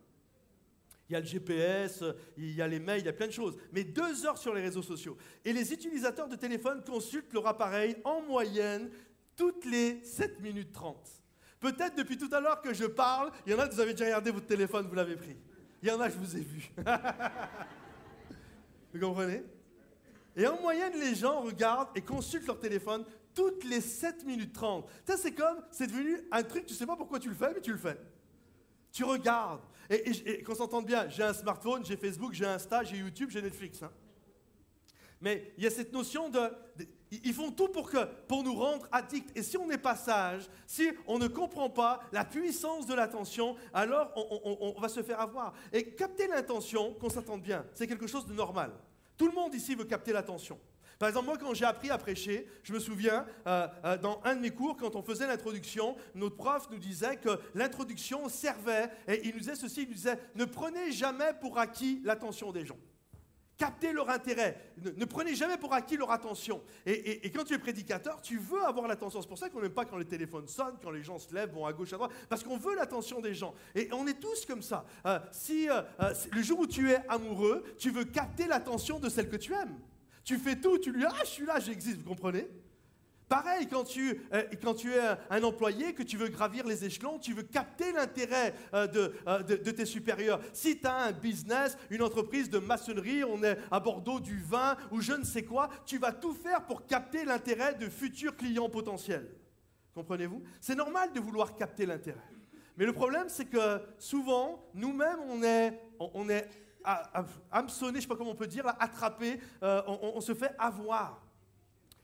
[1.09, 2.03] Il y a le GPS,
[2.35, 3.57] il y a les mails, il y a plein de choses.
[3.71, 5.17] Mais deux heures sur les réseaux sociaux.
[5.45, 8.89] Et les utilisateurs de téléphone consultent leur appareil en moyenne
[9.37, 10.97] toutes les 7 minutes 30.
[11.59, 14.05] Peut-être depuis tout à l'heure que je parle, il y en a, vous avez déjà
[14.05, 15.37] regardé votre téléphone, vous l'avez pris.
[15.81, 16.71] Il y en a, je vous ai vu.
[18.93, 19.43] vous comprenez?
[20.35, 23.05] Et en moyenne, les gens regardent et consultent leur téléphone
[23.37, 24.89] toutes les 7 minutes 30.
[25.05, 27.61] Ça, c'est comme, c'est devenu un truc, tu sais pas pourquoi tu le fais, mais
[27.61, 27.95] tu le fais.
[28.91, 29.61] Tu regardes.
[29.91, 33.83] Et, qu'on s'entende bien, j'ai un smartphone, j'ai Facebook, j'ai Insta, j'ai YouTube, j'ai Netflix.
[33.83, 33.91] Hein.
[35.21, 36.49] Mais il y a cette notion de,
[37.11, 39.37] Ils font tout pour, que, pour nous rendre addicts.
[39.37, 43.55] Et si on n'est pas sage, si on ne comprend pas la puissance de l'attention,
[43.71, 45.53] alors on, va se faire avoir.
[45.71, 48.71] Et capter l'intention, qu'on s'entende bien, c'est quelque chose de normal.
[49.15, 50.59] Tout le monde ici veut capter l'attention.
[50.99, 54.35] Par exemple, moi, quand j'ai appris à prêcher, je me souviens, euh, euh, dans un
[54.35, 59.27] de mes cours, quand on faisait l'introduction, notre prof nous disait que l'introduction servait, et
[59.27, 62.77] il nous disait ceci, il nous disait, ne prenez jamais pour acquis l'attention des gens.
[63.57, 64.73] Captez leur intérêt.
[64.97, 66.61] Ne, prenez jamais pour acquis leur attention.
[66.85, 69.19] Et, quand tu es prédicateur, tu veux avoir l'attention.
[69.19, 71.53] C'est pour ça qu'on n'aime pas quand les téléphones sonnent, quand les gens se lèvent,
[71.53, 73.55] vont à gauche, à droite, parce qu'on veut l'attention des gens.
[73.73, 74.85] Et on est tous comme ça.
[75.07, 75.67] Euh, si
[76.31, 79.79] le jour où tu es amoureux, tu veux capter l'attention de celle que tu aimes.
[80.27, 82.49] Tu fais tout, tu lui dis Ah, je suis là, j'existe, vous comprenez?
[83.29, 87.17] Pareil, quand tu, euh, quand tu es un, employé, que tu veux gravir les échelons,
[87.17, 88.87] tu veux capter l'intérêt euh,
[89.25, 90.41] euh, de, de, tes supérieurs.
[90.51, 94.75] Si tu as un business, une entreprise de maçonnerie, on est à Bordeaux du vin
[94.91, 98.69] ou je ne sais quoi, tu vas tout faire pour capter l'intérêt de futurs clients
[98.69, 99.33] potentiels.
[99.93, 100.43] Comprenez-vous?
[100.59, 102.19] C'est normal de vouloir capter l'intérêt.
[102.75, 106.49] Mais le problème, c'est que souvent, nous-mêmes, on est, on est
[107.51, 111.23] hameçonné, je ne sais pas comment on peut dire, attrapé, euh, on, se fait avoir.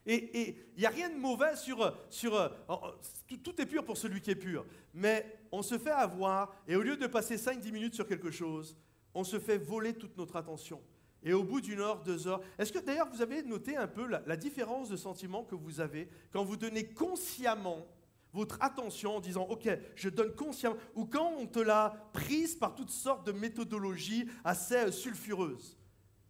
[0.05, 1.81] Et il n'y a rien de mauvais sur...
[1.81, 2.49] euh,
[3.43, 4.65] tout, est pur pour celui qui est pur.
[4.93, 8.77] Mais on se fait avoir, et au lieu de passer 5-10 minutes sur quelque chose,
[9.13, 10.81] on se fait voler toute notre attention.
[11.23, 14.05] Et au bout d'une heure, deux heures, est-ce que d'ailleurs vous avez noté un peu
[14.05, 17.87] la différence de sentiment que vous avez quand vous donnez consciemment
[18.33, 22.75] votre attention en disant, OK, je donne consciemment, ou quand on te l'a prise par
[22.75, 25.77] toutes sortes de méthodologies assez euh, sulfureuses.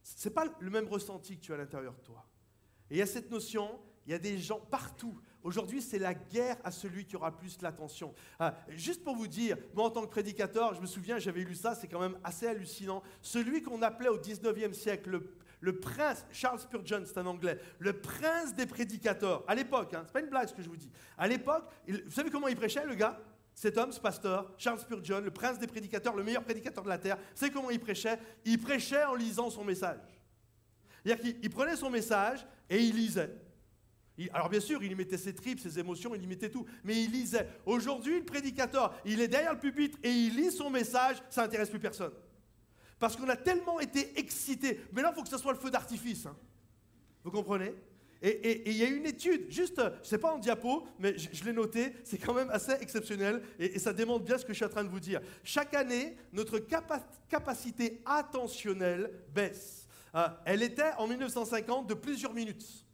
[0.03, 2.25] Ce n'est pas le même ressenti que tu as à l'intérieur de toi.
[2.91, 5.17] Et il y a cette notion, il y a des gens partout.
[5.43, 8.13] Aujourd'hui, c'est la guerre à celui qui aura plus l'attention.
[8.37, 11.55] Ah, juste pour vous dire, moi en tant que prédicateur, je me souviens, j'avais lu
[11.55, 13.01] ça, c'est quand même assez hallucinant.
[13.21, 15.29] Celui qu'on appelait au 19e siècle le
[15.63, 20.11] le prince, Charles Spurgeon, c'est un anglais, le prince des prédicateurs, à l'époque, hein, c'est
[20.11, 22.85] pas une blague ce que je vous dis, à l'époque, vous savez comment il prêchait
[22.85, 23.17] le gars?
[23.55, 26.97] Cet homme, ce pasteur, Charles Spurgeon, le prince des prédicateurs, le meilleur prédicateur de la
[26.97, 28.19] terre, vous savez comment il prêchait?
[28.43, 29.99] Il prêchait en lisant son message.
[31.05, 33.33] C'est-à-dire qu'il prenait son message et il lisait.
[34.33, 37.01] alors bien sûr, il y mettait ses tripes, ses émotions, il y mettait tout, mais
[37.03, 37.47] il lisait.
[37.65, 41.69] Aujourd'hui, le prédicateur, il est derrière le pupitre et il lit son message, ça n'intéresse
[41.69, 42.11] plus personne.
[43.03, 44.79] Parce qu'on a tellement été excités.
[44.93, 46.25] Mais là, il faut que ce soit le feu d'artifice.
[46.25, 46.37] Hein.
[47.21, 47.75] Vous comprenez?
[48.21, 51.51] Et il y a une étude, juste, je sais pas en diapo, mais je, l'ai
[51.51, 54.69] noté, c'est quand même assez exceptionnel et, ça démontre bien ce que je suis en
[54.69, 55.19] train de vous dire.
[55.43, 56.59] Chaque année, notre
[57.27, 59.85] capacité attentionnelle baisse.
[60.15, 62.85] Euh, elle était en 1950 de plusieurs minutes.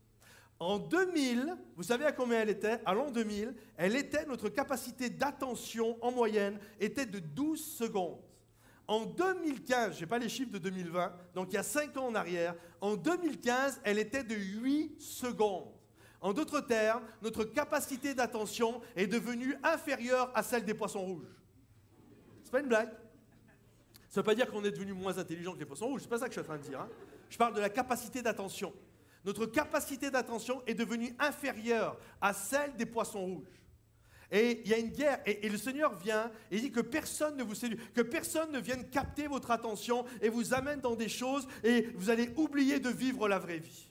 [0.57, 2.81] En 2000, vous savez à combien elle était?
[2.83, 8.17] À l'an 2000, elle était, notre capacité d'attention en moyenne était de 12 secondes.
[8.89, 12.07] En 2015, je n'ai pas les chiffres de 2020, donc il y a 5 ans
[12.07, 15.67] en arrière, en 2015, elle était de 8 secondes.
[16.21, 21.37] En d'autres termes, notre capacité d'attention est devenue inférieure à celle des poissons rouges.
[22.43, 22.89] C'est pas une blague.
[24.09, 26.09] Ça ne veut pas dire qu'on est devenu moins intelligent que les poissons rouges, c'est
[26.09, 26.81] pas ça que je suis en train de dire.
[26.81, 26.89] Hein.
[27.29, 28.73] Je parle de la capacité d'attention.
[29.23, 33.61] Notre capacité d'attention est devenue inférieure à celle des poissons rouges.
[34.31, 35.19] Et il y a une guerre.
[35.25, 38.87] Et, le Seigneur vient et dit que personne ne vous séduit, que personne ne vienne
[38.89, 43.27] capter votre attention et vous amène dans des choses et vous allez oublier de vivre
[43.27, 43.87] la vraie vie.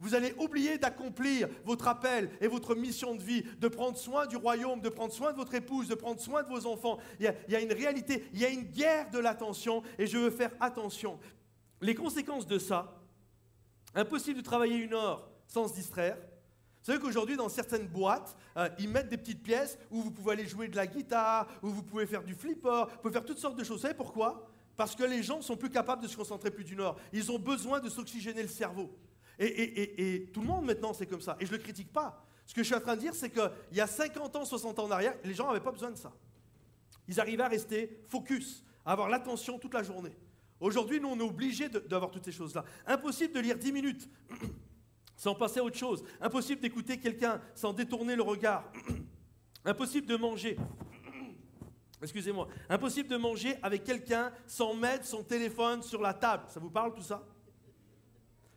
[0.00, 4.36] Vous allez oublier d'accomplir votre appel et votre mission de vie, de prendre soin du
[4.36, 6.98] royaume, de prendre soin de votre épouse, de prendre soin de vos enfants.
[7.18, 9.82] Il y a, il y a une réalité, il y a une guerre de l'attention
[9.98, 11.18] et je veux faire attention.
[11.80, 13.00] Les conséquences de ça,
[13.94, 16.16] impossible de travailler une heure sans se distraire,
[16.80, 20.32] vous savez qu'aujourd'hui, dans certaines boîtes, euh, ils mettent des petites pièces où vous pouvez
[20.32, 23.38] aller jouer de la guitare, où vous pouvez faire du flipper, vous pouvez faire toutes
[23.38, 23.78] sortes de choses.
[23.78, 24.48] Vous savez pourquoi?
[24.76, 26.96] Parce que les gens sont plus capables de se concentrer plus d'une heure.
[27.12, 28.96] Ils ont besoin de s'oxygéner le cerveau.
[29.38, 31.36] Et, tout le monde maintenant, c'est comme ça.
[31.40, 32.24] Et je ne le critique pas.
[32.46, 34.78] Ce que je suis en train de dire, c'est qu'il y a 50 ans, 60
[34.78, 36.12] ans en arrière, les gens n'avaient pas besoin de ça.
[37.06, 40.16] Ils arrivaient à rester focus, à avoir l'attention toute la journée.
[40.60, 42.64] Aujourd'hui, nous, on est obligés d'avoir toutes ces choses-là.
[42.86, 44.08] Impossible de lire 10 minutes
[45.18, 46.04] sans passer à autre chose.
[46.20, 48.72] Impossible d'écouter quelqu'un sans détourner le regard.
[49.64, 50.56] Impossible de manger.
[52.02, 52.48] Excusez-moi.
[52.70, 56.44] Impossible de manger avec quelqu'un sans mettre son téléphone sur la table.
[56.48, 57.26] Ça vous parle tout ça?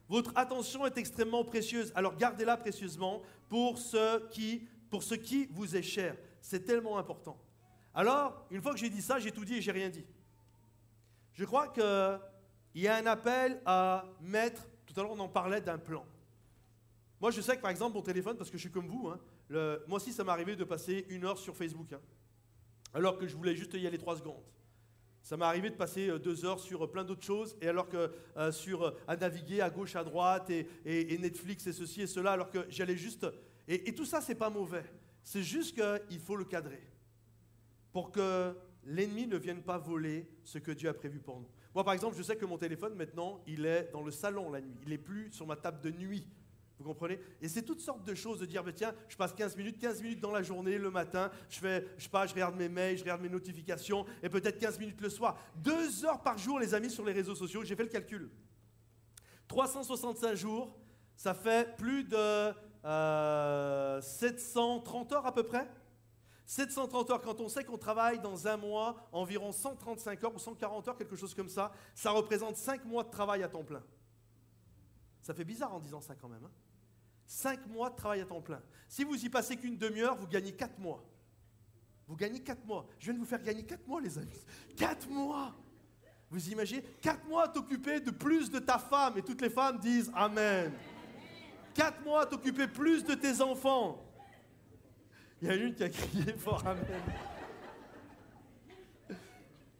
[0.07, 1.91] Votre attention est extrêmement précieuse.
[1.95, 6.15] Alors gardez-la précieusement pour ce qui, pour ce qui vous est cher.
[6.41, 7.41] C'est tellement important.
[7.95, 10.05] Alors, une fois que j'ai dit ça, j'ai tout dit et j'ai rien dit.
[11.33, 15.61] Je crois qu'il y a un appel à mettre, tout à l'heure on en parlait
[15.61, 16.05] d'un plan.
[17.21, 19.19] Moi je sais que par exemple mon téléphone, parce que je suis comme vous, hein,
[19.87, 22.01] moi aussi ça m'est arrivé de passer une heure sur Facebook, hein,
[22.93, 24.43] alors que je voulais juste y aller trois secondes.
[25.21, 27.87] Ça m'est arrivé de passer euh, deux heures sur euh, plein d'autres choses, et alors
[27.87, 32.31] que euh, sur à naviguer à gauche, à droite, et, Netflix et ceci et cela,
[32.31, 33.27] alors que j'allais juste.
[33.67, 34.83] Et, et tout ça, c'est pas mauvais.
[35.23, 36.81] C'est juste qu'il faut le cadrer
[37.93, 41.47] pour que l'ennemi ne vienne pas voler ce que Dieu a prévu pour nous.
[41.75, 44.59] Moi, par exemple, je sais que mon téléphone, maintenant, il est dans le salon la
[44.59, 44.75] nuit.
[44.81, 46.27] Il n'est plus sur ma table de nuit.
[46.81, 47.19] Vous comprenez?
[47.41, 50.01] Et c'est toutes sortes de choses de dire, bah, tiens, je passe 15 minutes, 15
[50.01, 53.03] minutes dans la journée, le matin, je fais, je pas, je regarde mes mails, je
[53.03, 55.37] regarde mes notifications, et peut-être 15 minutes le soir.
[55.55, 58.31] Deux heures par jour, les amis, sur les réseaux sociaux, j'ai fait le calcul.
[59.47, 60.75] 365 jours,
[61.15, 62.51] ça fait plus de
[64.01, 65.67] 730 euh, heures à peu près
[66.51, 70.87] 730 heures, quand on sait qu'on travaille dans un mois environ 135 heures ou 140
[70.89, 73.81] heures, quelque chose comme ça, ça représente 5 mois de travail à temps plein.
[75.21, 76.49] Ça fait bizarre en disant ça quand même.
[77.31, 77.61] 5 hein.
[77.69, 78.61] mois de travail à temps plein.
[78.89, 81.01] Si vous y passez qu'une demi-heure, vous gagnez 4 mois.
[82.07, 82.85] Vous gagnez 4 mois.
[82.99, 84.45] Je viens de vous faire gagner 4 mois, les amis.
[84.75, 85.55] 4 mois
[86.29, 86.83] Vous imaginez?
[87.01, 89.17] 4 mois à t'occuper de plus de ta femme.
[89.17, 90.73] Et toutes les femmes disent Amen.
[91.73, 94.03] 4 mois à t'occuper plus de tes enfants.
[95.41, 96.83] Il y a une qui a crié fort Amen.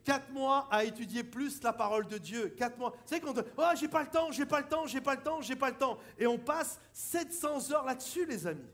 [0.04, 2.54] Quatre mois à étudier plus la parole de Dieu.
[2.56, 2.90] Quatre mois.
[2.90, 5.22] Vous savez quand oh, j'ai pas le temps, j'ai pas le temps, j'ai pas le
[5.22, 5.98] temps, j'ai pas le temps.
[6.18, 8.68] Et on passe 700 heures là-dessus, les amis.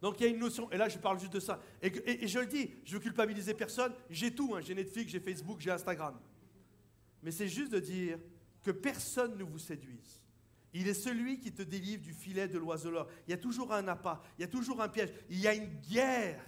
[0.00, 1.60] Donc il y a une notion, et là je parle juste de ça.
[1.80, 3.94] Et, je le dis, je veux culpabiliser personne.
[4.10, 4.60] J'ai tout, hein.
[4.60, 6.18] j'ai Netflix, j'ai Facebook, j'ai Instagram.
[7.22, 8.18] Mais c'est juste de dire
[8.62, 10.20] que personne ne vous séduise.
[10.74, 13.08] Il est celui qui te délivre du filet de l'oiseleur.
[13.26, 15.10] Il y a toujours un appât, il y a toujours un piège.
[15.30, 16.44] Il y a une guerre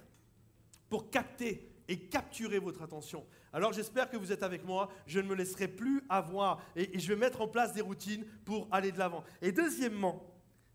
[0.88, 3.26] pour capter et capturer votre attention.
[3.52, 4.88] Alors j'espère que vous êtes avec moi.
[5.06, 8.68] Je ne me laisserai plus avoir et, je vais mettre en place des routines pour
[8.70, 9.24] aller de l'avant.
[9.42, 10.22] Et deuxièmement,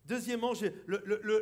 [0.05, 0.53] deuxièmement,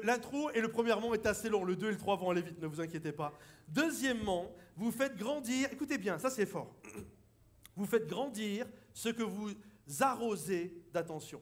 [0.04, 1.64] l'intro et le premier mot est assez long.
[1.64, 3.34] Le 2 et le 3 vont aller vite, ne vous inquiétez pas.
[3.68, 6.76] Deuxièmement, vous faites grandir, écoutez bien, ça c'est fort.
[7.76, 9.52] Vous faites grandir ce que vous
[10.02, 11.42] arrosez d'attention.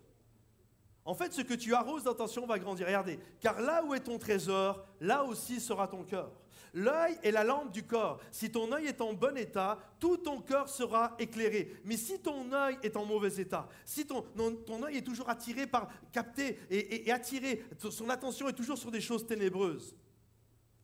[1.08, 2.86] En fait, ce que tu arroses d'attention va grandir.
[2.86, 6.30] Regardez, car là où est ton trésor, là aussi sera ton cœur.
[6.74, 8.20] L'œil est la lampe du corps.
[8.32, 11.74] Si ton œil est en bon état, tout ton cœur sera éclairé.
[11.86, 15.68] Mais si ton œil est en mauvais état, si ton, ton œil est toujours attiré
[15.68, 19.96] par, capté et, et attiré, son attention est toujours sur des choses ténébreuses,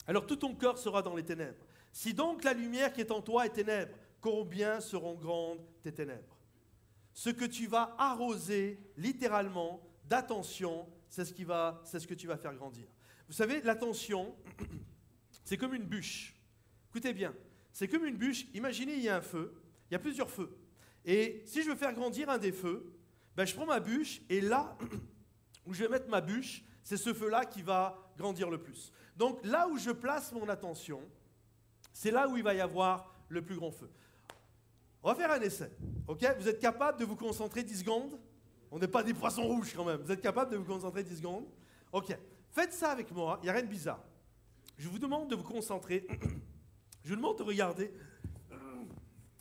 [0.07, 1.65] alors tout ton cœur sera dans les ténèbres.
[1.91, 6.37] Si donc la lumière qui est en toi est ténèbre, combien seront grandes tes ténèbres?
[7.13, 12.27] Ce que tu vas arroser littéralement d'attention, c'est ce, qui va, c'est ce que tu
[12.27, 12.87] vas faire grandir.
[13.27, 14.35] Vous savez, l'attention,
[15.43, 16.35] c'est comme une bûche.
[16.89, 17.33] Écoutez bien,
[17.71, 18.45] c'est comme une bûche.
[18.53, 19.53] Imaginez, il y a un feu,
[19.89, 20.55] il y a plusieurs feux.
[21.05, 22.93] Et si je veux faire grandir un des feux,
[23.35, 24.77] ben, je prends ma bûche et là
[25.65, 28.91] où je vais mettre ma bûche, c'est ce feu-là qui va grandir le plus.
[29.17, 31.01] Donc là où je place mon attention,
[31.91, 33.89] c'est là où il va y avoir le plus grand feu.
[35.01, 35.71] On va faire un essai.
[36.07, 36.25] ok?
[36.39, 38.19] Vous êtes capable de vous concentrer 10 secondes?
[38.71, 40.01] On n'est pas des poissons rouges quand même.
[40.01, 41.45] Vous êtes capable de vous concentrer 10 secondes?
[41.91, 42.17] Ok.
[42.51, 44.03] Faites ça avec moi, il n'y a rien de bizarre.
[44.83, 46.05] Je vous demande de vous concentrer.
[47.05, 47.93] Je vous demande de regarder.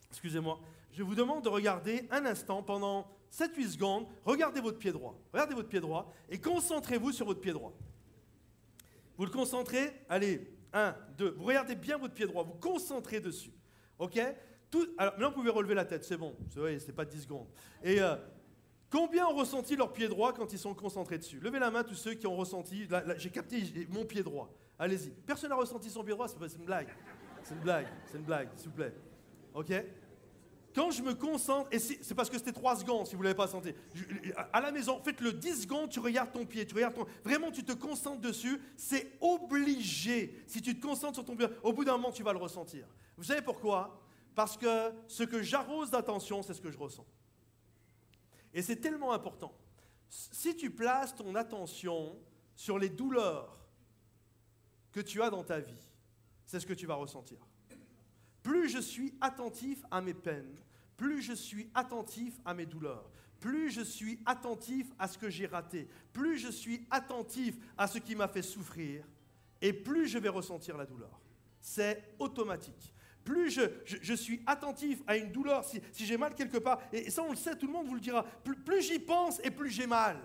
[0.08, 0.60] Excusez-moi.
[0.92, 4.06] Je vous demande de regarder un instant pendant 7-8 secondes.
[4.24, 5.18] Regardez votre pied droit.
[5.32, 7.72] Regardez votre pied droit et concentrez-vous sur votre pied droit.
[9.16, 11.30] Vous le concentrez Allez, 1, 2.
[11.30, 12.44] Vous regardez bien votre pied droit.
[12.44, 13.52] Vous concentrez dessus.
[13.98, 14.20] Ok?
[14.70, 16.04] Tout, alors, maintenant, vous pouvez relever la tête.
[16.04, 16.36] C'est bon.
[16.54, 17.48] C'est pas 10 secondes.
[17.82, 18.00] Et.
[18.00, 18.14] Euh,
[18.92, 21.40] Combien ont ressenti leur pied droit quand ils sont concentrés dessus?
[21.40, 22.86] Levez la main tous ceux qui ont ressenti.
[23.16, 24.54] J'ai capté mon pied droit.
[24.82, 25.10] Allez-y.
[25.10, 26.88] Personne n'a ressenti son pied droit, c'est une blague.
[27.44, 28.92] C'est une blague, c'est une blague, s'il vous plaît.
[29.54, 29.72] Ok?
[30.74, 33.36] Quand je me concentre, et c'est parce que c'était 3 secondes si vous ne l'avez
[33.36, 33.72] pas senti.
[34.52, 37.06] à la maison, faites-le 10 secondes, tu regardes ton pied, tu regardes ton.
[37.22, 40.42] Vraiment, tu te concentres dessus, c'est obligé.
[40.48, 42.84] Si tu te concentres sur ton pied, au bout d'un moment, tu vas le ressentir.
[43.16, 44.02] Vous savez pourquoi?
[44.34, 47.06] Parce que ce que j'arrose d'attention, c'est ce que je ressens.
[48.52, 49.56] Et c'est tellement important.
[50.08, 52.18] Si tu places ton attention
[52.56, 53.61] sur les douleurs
[54.92, 55.90] que tu as dans ta vie,
[56.46, 57.38] c'est ce que tu vas ressentir.
[58.42, 60.56] Plus je suis attentif à mes peines,
[60.96, 65.46] plus je suis attentif à mes douleurs, plus je suis attentif à ce que j'ai
[65.46, 69.04] raté, plus je suis attentif à ce qui m'a fait souffrir,
[69.60, 71.20] et plus je vais ressentir la douleur.
[71.60, 72.92] C'est automatique.
[73.24, 77.30] plus je, suis attentif à une douleur, si, j'ai mal quelque part, et ça on
[77.30, 80.18] le sait, tout le monde vous le dira, plus j'y pense et plus j'ai mal.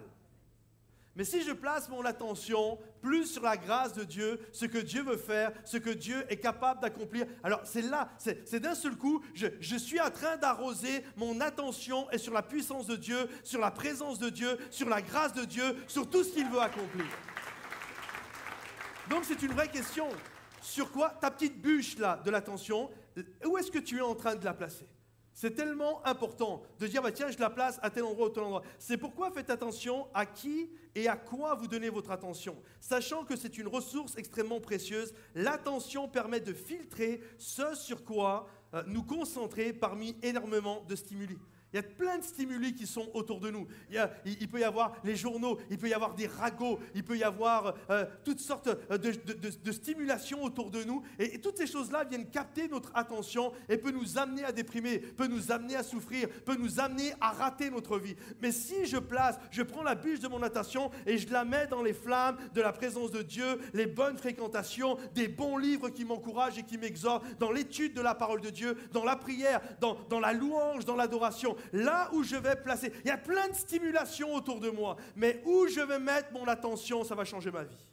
[1.18, 5.02] Mais si je place mon attention plus sur la grâce de Dieu, ce que Dieu
[5.02, 9.24] veut faire, ce que Dieu est capable d'accomplir, alors c'est là, c'est d'un seul coup,
[9.34, 13.72] je, suis en train d'arroser mon attention et sur la puissance de Dieu, sur la
[13.72, 17.08] présence de Dieu, sur la grâce de Dieu, sur tout ce qu'il veut accomplir.
[19.10, 20.10] Donc c'est une vraie question.
[20.62, 21.10] Sur quoi?
[21.10, 22.92] Ta petite bûche là de l'attention,
[23.44, 24.88] où est-ce que tu es en train de la placer?
[25.38, 28.42] C'est tellement important de dire, bah, tiens, je la place à tel endroit ou tel
[28.42, 28.64] endroit.
[28.80, 32.58] C'est pourquoi faites attention à qui et à quoi vous donnez votre attention.
[32.82, 38.82] Sachant que c'est une ressource extrêmement précieuse, l'attention permet de filtrer ce sur quoi euh,
[38.88, 41.38] nous concentrer parmi énormément de stimuli.
[41.74, 43.68] Il y a plein de stimuli qui sont autour de nous.
[44.26, 47.24] Il, peut y avoir les journaux, il peut y avoir des ragots, il peut y
[47.24, 51.04] avoir euh, toutes sortes euh, de, stimulations autour de nous.
[51.20, 55.30] Et, toutes ces choses-là viennent capter notre attention et peuvent nous amener à déprimer, peuvent
[55.30, 58.16] nous amener à souffrir, peuvent nous amener à rater notre vie.
[58.42, 61.68] Mais si je place, je prends la bûche de mon attention et je la mets
[61.68, 66.06] dans les flammes de la présence de Dieu, les bonnes fréquentations, des bons livres qui
[66.06, 70.20] m'encouragent et qui m'exhortent, dans l'étude de la parole de Dieu, dans la prière, dans
[70.22, 72.92] la louange, dans l'adoration, là où je vais placer.
[73.04, 76.48] Il y a plein de stimulations autour de moi, mais où je vais mettre mon
[76.48, 77.86] attention, ça va changer ma vie.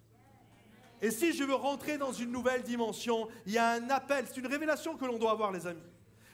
[1.02, 4.40] Et si je veux rentrer dans une nouvelle dimension, il y a un appel, c'est
[4.40, 5.82] une révélation que l'on doit avoir, les amis.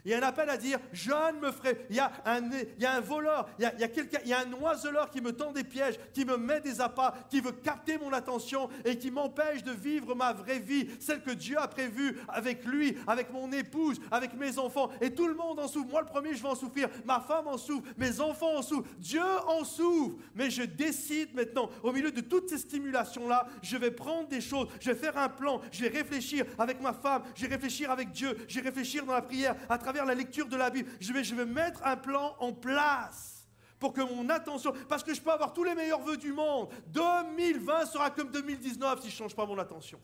[0.05, 1.87] Il y a un appel à dire, je me ferai.
[1.91, 5.99] Il y a un, voleur, il y a, un oiseleur qui me tend des pièges,
[6.13, 10.15] qui me met des appâts, qui veut capter mon attention et qui m'empêche de vivre
[10.15, 14.59] ma vraie vie, celle que Dieu a prévue avec lui, avec mon épouse, avec mes
[14.59, 14.91] enfants.
[15.01, 15.91] Et tout le monde en souffre.
[15.91, 16.89] Moi, le premier, je vais en souffrir.
[17.05, 17.87] Ma femme en souffre.
[17.97, 18.89] Mes enfants en souffrent.
[18.99, 20.17] Dieu en souffre.
[20.35, 24.69] Mais je décide maintenant, au milieu de toutes ces stimulations-là, je vais prendre des choses,
[24.81, 28.11] je vais faire un plan, je vais réfléchir avec ma femme, je vais réfléchir avec
[28.13, 29.57] Dieu, je vais réfléchir dans la prière
[29.93, 30.91] la lecture de la Bible.
[31.01, 35.15] Je vais, je vais mettre un plan en place pour que mon attention, parce que
[35.15, 36.69] je peux avoir tous les meilleurs vœux du monde.
[36.89, 39.99] 2020 sera comme 2019 si je ne change pas mon attention.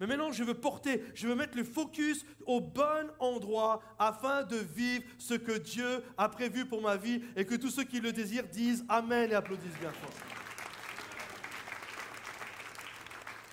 [0.00, 4.56] Mais maintenant, je veux porter, je veux mettre le focus au bon endroit afin de
[4.56, 8.12] vivre ce que Dieu a prévu pour ma vie et que tous ceux qui le
[8.12, 10.10] désirent disent Amen et applaudissent bien fort.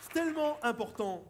[0.02, 1.24] C'est tellement important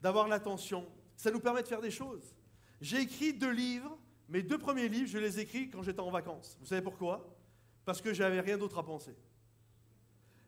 [0.00, 0.86] d'avoir l'attention.
[1.16, 2.34] Ça nous permet de faire des choses.
[2.80, 3.98] J'ai écrit deux livres.
[4.28, 6.56] Mes deux premiers livres, je les ai écrits quand j'étais en vacances.
[6.60, 7.36] Vous savez pourquoi?
[7.84, 9.16] Parce que j'avais rien d'autre à penser.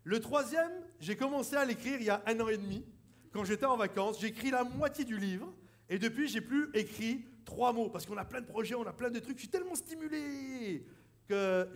[0.05, 2.85] Le troisième, j'ai commencé à l'écrire il y a un an et demi.
[3.33, 5.53] Quand j'étais en vacances, j'ai écrit la moitié du livre.
[5.89, 7.91] Et depuis, j'ai plus écrit trois mots.
[7.91, 9.37] Parce qu'on a plein de projets, on a plein de trucs.
[9.37, 10.87] Je suis tellement stimulé
[11.27, 11.69] que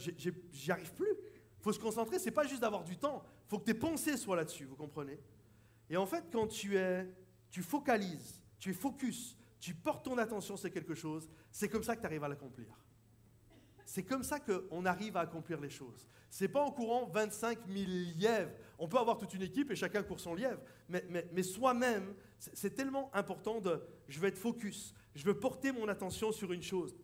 [0.52, 1.10] j'y arrive plus.
[1.10, 2.18] Il faut se concentrer.
[2.18, 3.24] C'est pas juste d'avoir du temps.
[3.46, 4.64] Il faut que tes pensées soient là-dessus.
[4.64, 5.18] Vous comprenez?
[5.90, 7.08] Et en fait, quand tu es,
[7.50, 11.96] tu focalises, tu es focus tu portes ton attention sur quelque chose, c'est comme ça
[11.96, 12.68] que tu arrives à l'accomplir.
[13.86, 16.06] C'est comme ça qu'on arrive à accomplir les choses.
[16.28, 17.86] C'est pas en courant 25 000
[18.18, 18.50] lièvres.
[18.78, 22.74] On peut avoir toute une équipe et chacun court son lièvre, mais, mais, soi-même, c'est
[22.74, 26.96] tellement important de je vais être focus, je veux porter mon attention sur une chose.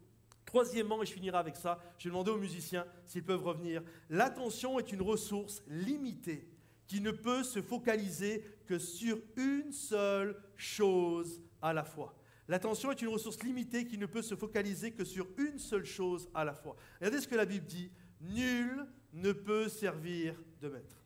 [0.45, 3.83] Troisièmement, et je finirai avec ça, je vais demander aux musiciens s'ils peuvent revenir.
[4.11, 6.49] L'attention est une ressource limitée
[6.89, 12.15] qui ne peut se focaliser que sur une seule chose à la fois.
[12.53, 16.29] L'attention est une ressource limitée qui ne peut se focaliser que sur une seule chose
[16.35, 16.77] à la fois.
[17.01, 17.91] Regardez ce que la Bible dit.
[18.21, 21.03] Nul ne peut servir de maître.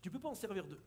[0.00, 0.78] Tu ne peux pas en servir deux.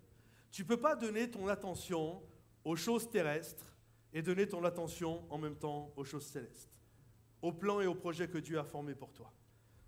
[0.53, 2.23] Tu ne peux pas donner ton attention
[2.63, 3.75] aux choses terrestres
[4.13, 6.71] et donner ton attention en même temps aux choses célestes,
[7.41, 9.33] aux plans et aux projets que Dieu a formés pour toi.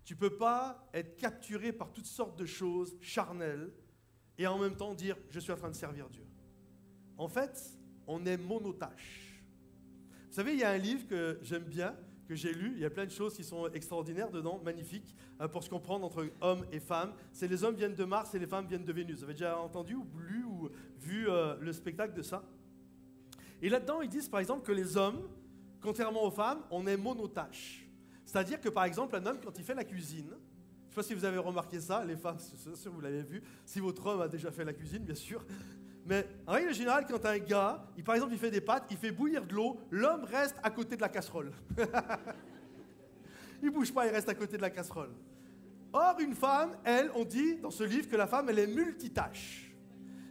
[0.04, 3.72] Tu ne peux pas être capturé par toutes sortes de choses charnelles
[4.36, 6.26] et en même temps dire je suis en train de servir Dieu.
[7.16, 7.58] En fait,
[8.06, 9.33] on est monotache.
[10.34, 11.94] Vous savez, il y a un livre que j'aime bien,
[12.26, 12.72] que j'ai lu.
[12.74, 16.04] Il y a plein de choses qui sont extraordinaires dedans, magnifiques, euh, pour se comprendre
[16.04, 17.12] entre hommes et femmes.
[17.32, 19.18] C'est les hommes viennent de Mars et les femmes viennent de Vénus.
[19.18, 22.42] Vous avez déjà entendu ou lu ou vu euh, le spectacle de ça?
[23.62, 25.22] Et là-dedans, ils disent par exemple que les hommes,
[25.80, 27.86] contrairement aux femmes, on est monotache.
[28.26, 31.02] C'est-à-dire que par exemple, un homme, quand il fait la cuisine, je ne sais pas
[31.04, 34.22] si vous avez remarqué ça, les femmes, c'est sûr, vous l'avez vu, si votre homme
[34.22, 35.46] a déjà fait la cuisine, bien sûr,
[36.06, 39.10] mais en règle générale, quand un gars, par exemple, il fait des pâtes, il fait
[39.10, 41.52] bouillir de l'eau, l'homme reste à côté de la casserole.
[43.62, 45.10] il bouge pas, il reste à côté de la casserole.
[45.92, 49.72] Or, une femme, elle, on dit dans ce livre que la femme, elle est multitâche.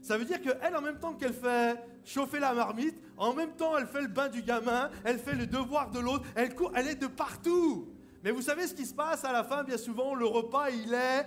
[0.01, 3.77] Ça veut dire qu'elle, en même temps qu'elle fait chauffer la marmite, en même temps,
[3.77, 6.89] elle fait le bain du gamin, elle fait le devoir de l'autre, elle court, elle
[6.89, 7.87] est de partout.
[8.23, 10.93] Mais vous savez ce qui se passe à la fin, bien souvent, le repas, il
[10.93, 11.25] est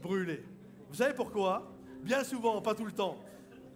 [0.00, 0.44] brûlé.
[0.88, 1.72] Vous savez pourquoi?
[2.02, 3.18] Bien souvent, pas tout le temps.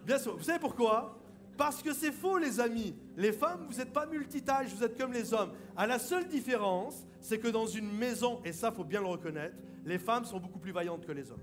[0.06, 0.36] Bien sûr.
[0.36, 1.18] Vous savez pourquoi?
[1.56, 2.94] Parce que c'est faux, les amis.
[3.16, 5.50] Les femmes, vous n'êtes pas multitâches, vous êtes comme les hommes.
[5.76, 9.56] À la seule différence, c'est que dans une maison, et ça, faut bien le reconnaître,
[9.84, 11.40] les femmes sont beaucoup plus vaillantes que les hommes.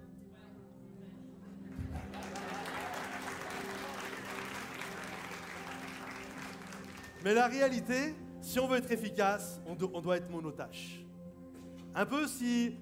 [7.25, 11.03] Mais la réalité, si on veut être efficace, on, doit être monotâche.
[11.95, 12.75] Un peu si.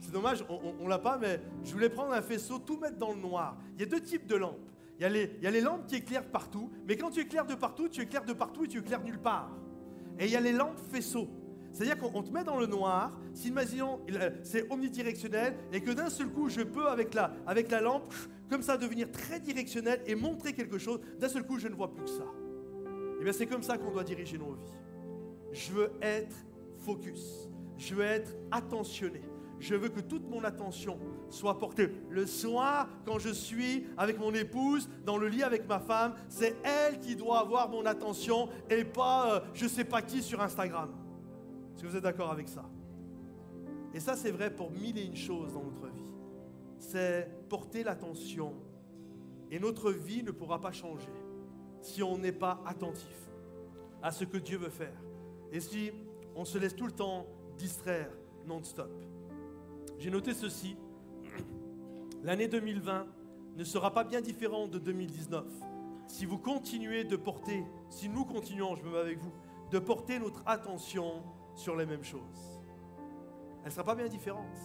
[0.00, 3.12] C'est dommage, on ne l'a pas, mais je voulais prendre un faisceau, tout mettre dans
[3.12, 3.58] le noir.
[3.74, 4.69] Il y a deux types de lampes.
[5.00, 5.04] Il
[5.42, 8.26] y, a les, lampes qui éclairent partout, mais quand tu éclaires de partout, tu éclaires
[8.26, 9.50] de partout et tu éclaires nulle part.
[10.18, 11.26] Et il y a les lampes faisceaux.
[11.72, 14.00] C'est-à-dire qu'on te met dans le noir, imaginons,
[14.42, 18.12] c'est omnidirectionnel, et que d'un seul coup, je peux, avec la, avec la lampe,
[18.50, 21.90] comme ça, devenir très directionnel et montrer quelque chose, d'un seul coup, je ne vois
[21.90, 22.24] plus que ça.
[22.84, 24.72] Et eh bien c'est comme ça qu'on doit diriger nos vies.
[25.52, 26.36] Je veux être
[26.76, 27.48] focus.
[27.78, 29.22] Je veux être attentionné.
[29.60, 30.98] Je veux que toute mon attention
[31.28, 31.90] soit portée.
[32.08, 36.56] Le soir, quand je suis avec mon épouse, dans le lit avec ma femme, c'est
[36.64, 40.40] elle qui doit avoir mon attention et pas euh, je ne sais pas qui sur
[40.40, 40.90] Instagram.
[41.74, 42.64] Est-ce que vous êtes d'accord avec ça?
[43.92, 46.08] Et ça, c'est vrai pour mille et une choses dans notre vie.
[46.78, 48.54] C'est porter l'attention.
[49.50, 51.12] Et notre vie ne pourra pas changer
[51.82, 53.28] si on n'est pas attentif
[54.02, 54.96] à ce que Dieu veut faire.
[55.52, 55.90] Et si
[56.34, 57.26] on se laisse tout le temps
[57.58, 58.10] distraire
[58.46, 58.90] non-stop.
[60.00, 60.76] J'ai noté ceci.
[62.22, 63.06] L'année 2020
[63.56, 65.44] ne sera pas bien différente de 2019
[66.06, 69.32] si vous continuez de porter, si nous continuons, je me mets avec vous,
[69.70, 71.22] de porter notre attention
[71.54, 72.62] sur les mêmes choses.
[73.60, 74.56] Elle ne sera pas bien différente.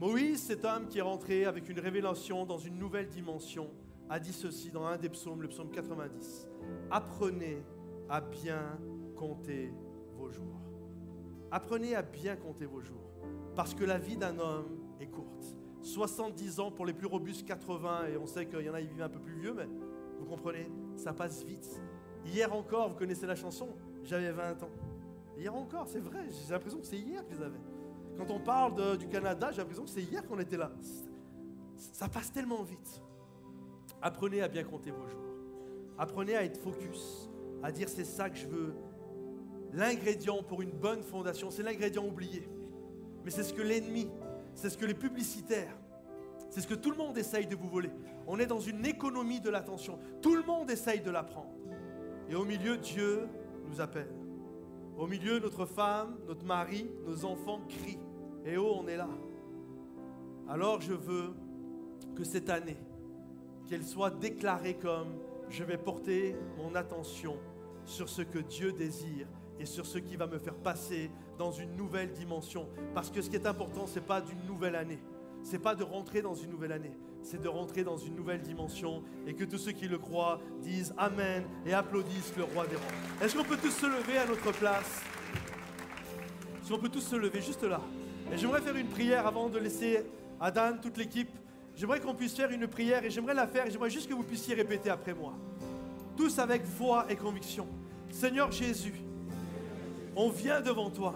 [0.00, 3.70] Moïse, cet homme qui est rentré avec une révélation dans une nouvelle dimension,
[4.08, 6.48] a dit ceci dans un des psaumes, le psaume 90.
[6.90, 7.62] Apprenez
[8.08, 8.78] à bien
[9.14, 9.72] compter
[10.16, 10.62] vos jours.
[11.50, 13.07] Apprenez à bien compter vos jours.
[13.58, 15.56] Parce que la vie d'un homme est courte.
[15.82, 18.86] 70 ans pour les plus robustes, 80, et on sait qu'il y en a qui
[18.86, 19.66] vivent un peu plus vieux, mais
[20.20, 21.82] vous comprenez, ça passe vite.
[22.24, 23.70] Hier encore, vous connaissez la chanson,
[24.04, 24.70] j'avais 20 ans.
[25.36, 27.58] Hier encore, c'est vrai, j'ai l'impression que c'est hier que je les avais.
[28.16, 30.70] Quand on parle du Canada, j'ai l'impression que c'est hier qu'on était là.
[31.74, 33.02] Ça passe tellement vite.
[34.00, 35.34] Apprenez à bien compter vos jours.
[35.98, 37.28] Apprenez à être focus,
[37.64, 38.72] à dire c'est ça que je veux.
[39.72, 42.48] L'ingrédient pour une bonne fondation, c'est l'ingrédient oublié.
[43.28, 44.08] Mais c'est ce que l'ennemi,
[44.54, 45.76] c'est ce que les publicitaires,
[46.48, 47.90] c'est ce que tout le monde essaye de vous voler.
[48.26, 49.98] On est dans une économie de l'attention.
[50.22, 51.52] Tout le monde essaye de la prendre.
[52.30, 53.28] Et au milieu, Dieu
[53.66, 54.08] nous appelle.
[54.96, 58.00] Au milieu, notre femme, notre mari, nos enfants crient.
[58.46, 59.10] Et oh, on est là.
[60.48, 61.34] Alors je veux
[62.16, 62.78] que cette année,
[63.68, 65.18] qu'elle soit déclarée comme
[65.50, 67.36] je vais porter mon attention
[67.84, 69.26] sur ce que Dieu désire
[69.60, 72.68] et sur ce qui va me faire passer dans une nouvelle dimension.
[72.94, 74.98] Parce que ce qui est important, ce n'est pas d'une nouvelle année.
[75.44, 76.98] Ce n'est pas de rentrer dans une nouvelle année.
[77.22, 80.94] C'est de rentrer dans une nouvelle dimension et que tous ceux qui le croient disent
[80.98, 82.86] Amen et applaudissent le roi des rois.
[83.22, 85.02] Est-ce qu'on peut tous se lever à notre place?
[86.62, 87.80] Si on peut tous se lever juste là.
[88.32, 90.04] Et j'aimerais faire une prière avant de laisser
[90.40, 91.30] Adam, toute l'équipe,
[91.78, 94.24] J'aimerais qu'on puisse faire une prière et j'aimerais la faire et j'aimerais juste que vous
[94.24, 95.34] puissiez répéter après moi.
[96.16, 97.68] Tous avec foi et conviction.
[98.10, 98.94] Seigneur Jésus,
[100.18, 101.14] on vient devant toi.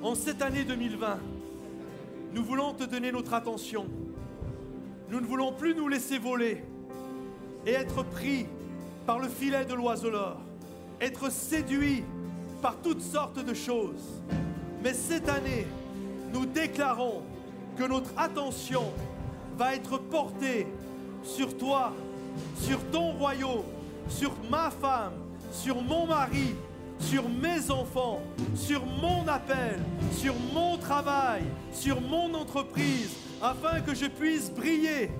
[0.00, 1.18] En cette année 2020,
[2.32, 3.86] nous voulons te donner notre attention.
[5.10, 6.62] Nous ne voulons plus nous laisser voler
[7.66, 8.46] et être pris
[9.04, 10.36] par le filet de l'oiseleur,
[11.00, 12.04] être séduits
[12.62, 14.22] par toutes sortes de choses.
[14.84, 15.66] Mais cette année,
[16.32, 17.22] nous déclarons
[17.76, 18.84] que notre attention
[19.58, 20.68] va être porté
[21.24, 21.92] sur toi,
[22.60, 23.64] sur ton royaume,
[24.08, 25.14] sur ma femme,
[25.50, 26.54] sur mon mari,
[26.98, 28.22] sur mes enfants,
[28.54, 29.78] sur mon appel,
[30.12, 31.42] sur mon travail,
[31.72, 35.10] sur mon entreprise, afin que je puisse briller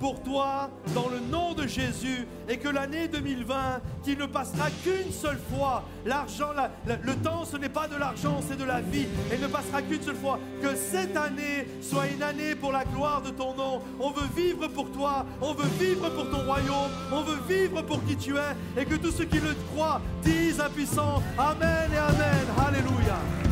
[0.00, 5.12] pour toi dans le nom de Jésus et que l'année 2020 qui ne passera qu'une
[5.12, 6.50] seule fois, l'argent,
[6.86, 9.06] le temps ce n'est pas de l'argent, c'est de la vie.
[9.32, 13.22] Et ne passera qu'une seule fois, que cette année soit une année pour la gloire
[13.22, 13.80] de ton nom.
[14.00, 18.04] On veut vivre pour toi, on veut vivre pour ton royaume, on veut vivre pour
[18.04, 18.80] qui tu es.
[18.80, 22.46] Et que tous ceux qui le croient disent impuissant Amen et Amen.
[22.66, 23.43] Alléluia.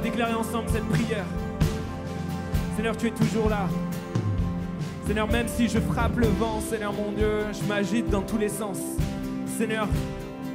[0.00, 1.24] Déclarer ensemble cette prière.
[2.76, 3.68] Seigneur, tu es toujours là.
[5.06, 8.48] Seigneur, même si je frappe le vent, Seigneur mon Dieu, je m'agite dans tous les
[8.48, 8.78] sens.
[9.58, 9.88] Seigneur,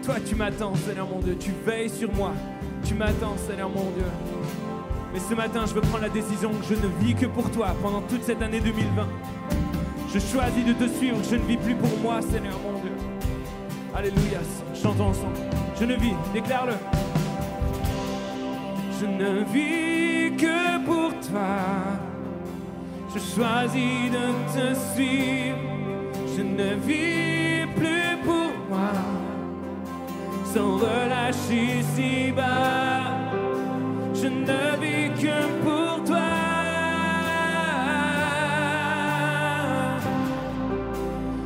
[0.03, 2.33] toi tu m'attends, Seigneur mon Dieu, tu veilles sur moi.
[2.85, 4.05] Tu m'attends, Seigneur mon Dieu.
[5.11, 7.75] Mais ce matin, je veux prendre la décision que je ne vis que pour toi
[7.81, 9.07] pendant toute cette année 2020.
[10.13, 12.91] Je choisis de te suivre, je ne vis plus pour moi, Seigneur mon Dieu.
[13.95, 14.39] Alléluia,
[14.81, 15.35] chantons ensemble.
[15.79, 17.02] Je ne vis, déclare-le
[19.03, 21.57] je ne vis que pour toi.
[23.13, 25.57] Je choisis de te suivre,
[26.35, 28.93] je ne vis plus pour moi.
[30.53, 33.01] Sans relâche ici-bas,
[34.13, 36.31] je ne vis que pour toi.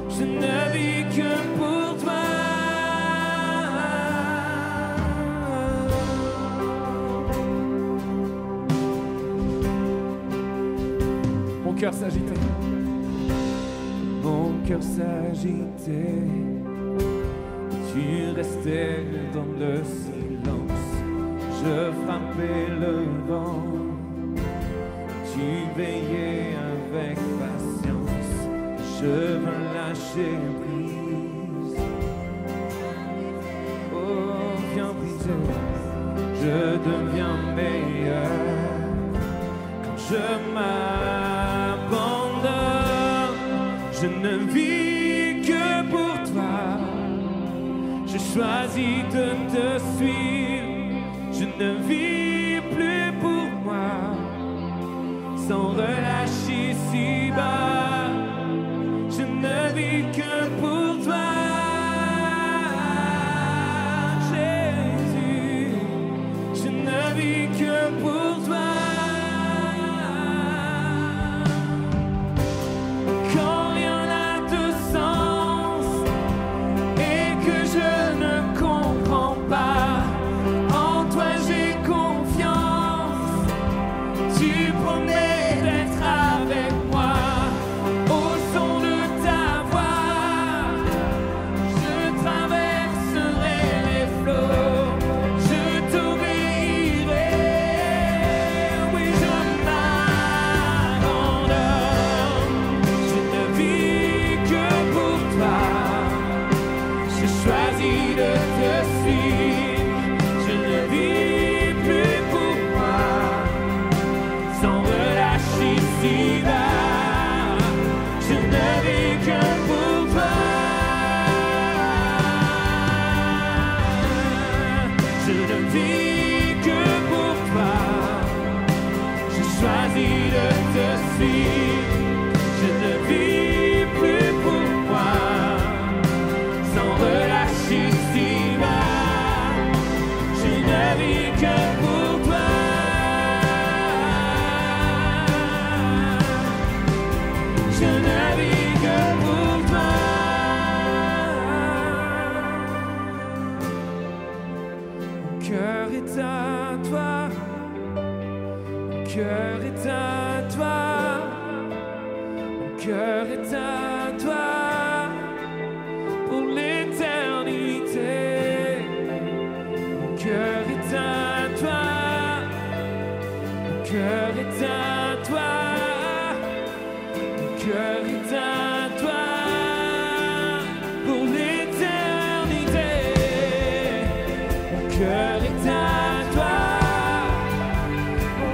[0.10, 0.77] Je ne
[11.78, 12.34] Mon cœur s'agitait.
[14.24, 16.24] Mon cœur s'agitait.
[17.94, 20.88] Tu restais dans le silence.
[21.62, 23.62] Je frappais le vent.
[25.32, 28.34] Tu veillais avec patience.
[29.00, 31.80] Je veux lâcher prise.
[33.94, 35.30] Oh, viens briser.
[36.42, 36.58] Je
[36.90, 38.32] deviens meilleur.
[39.84, 40.37] Quand je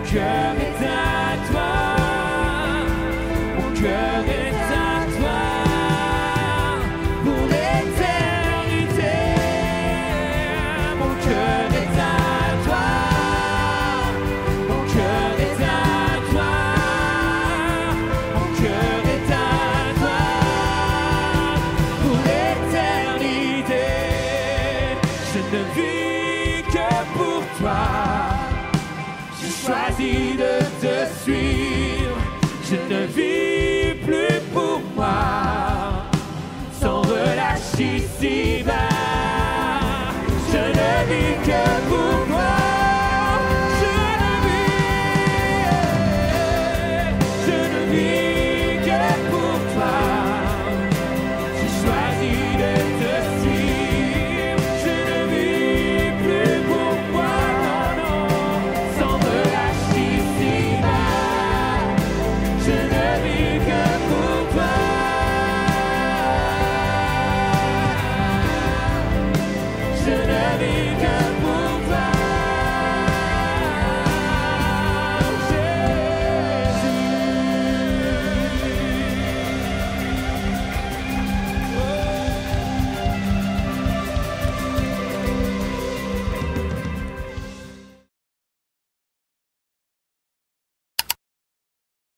[0.06, 0.62] can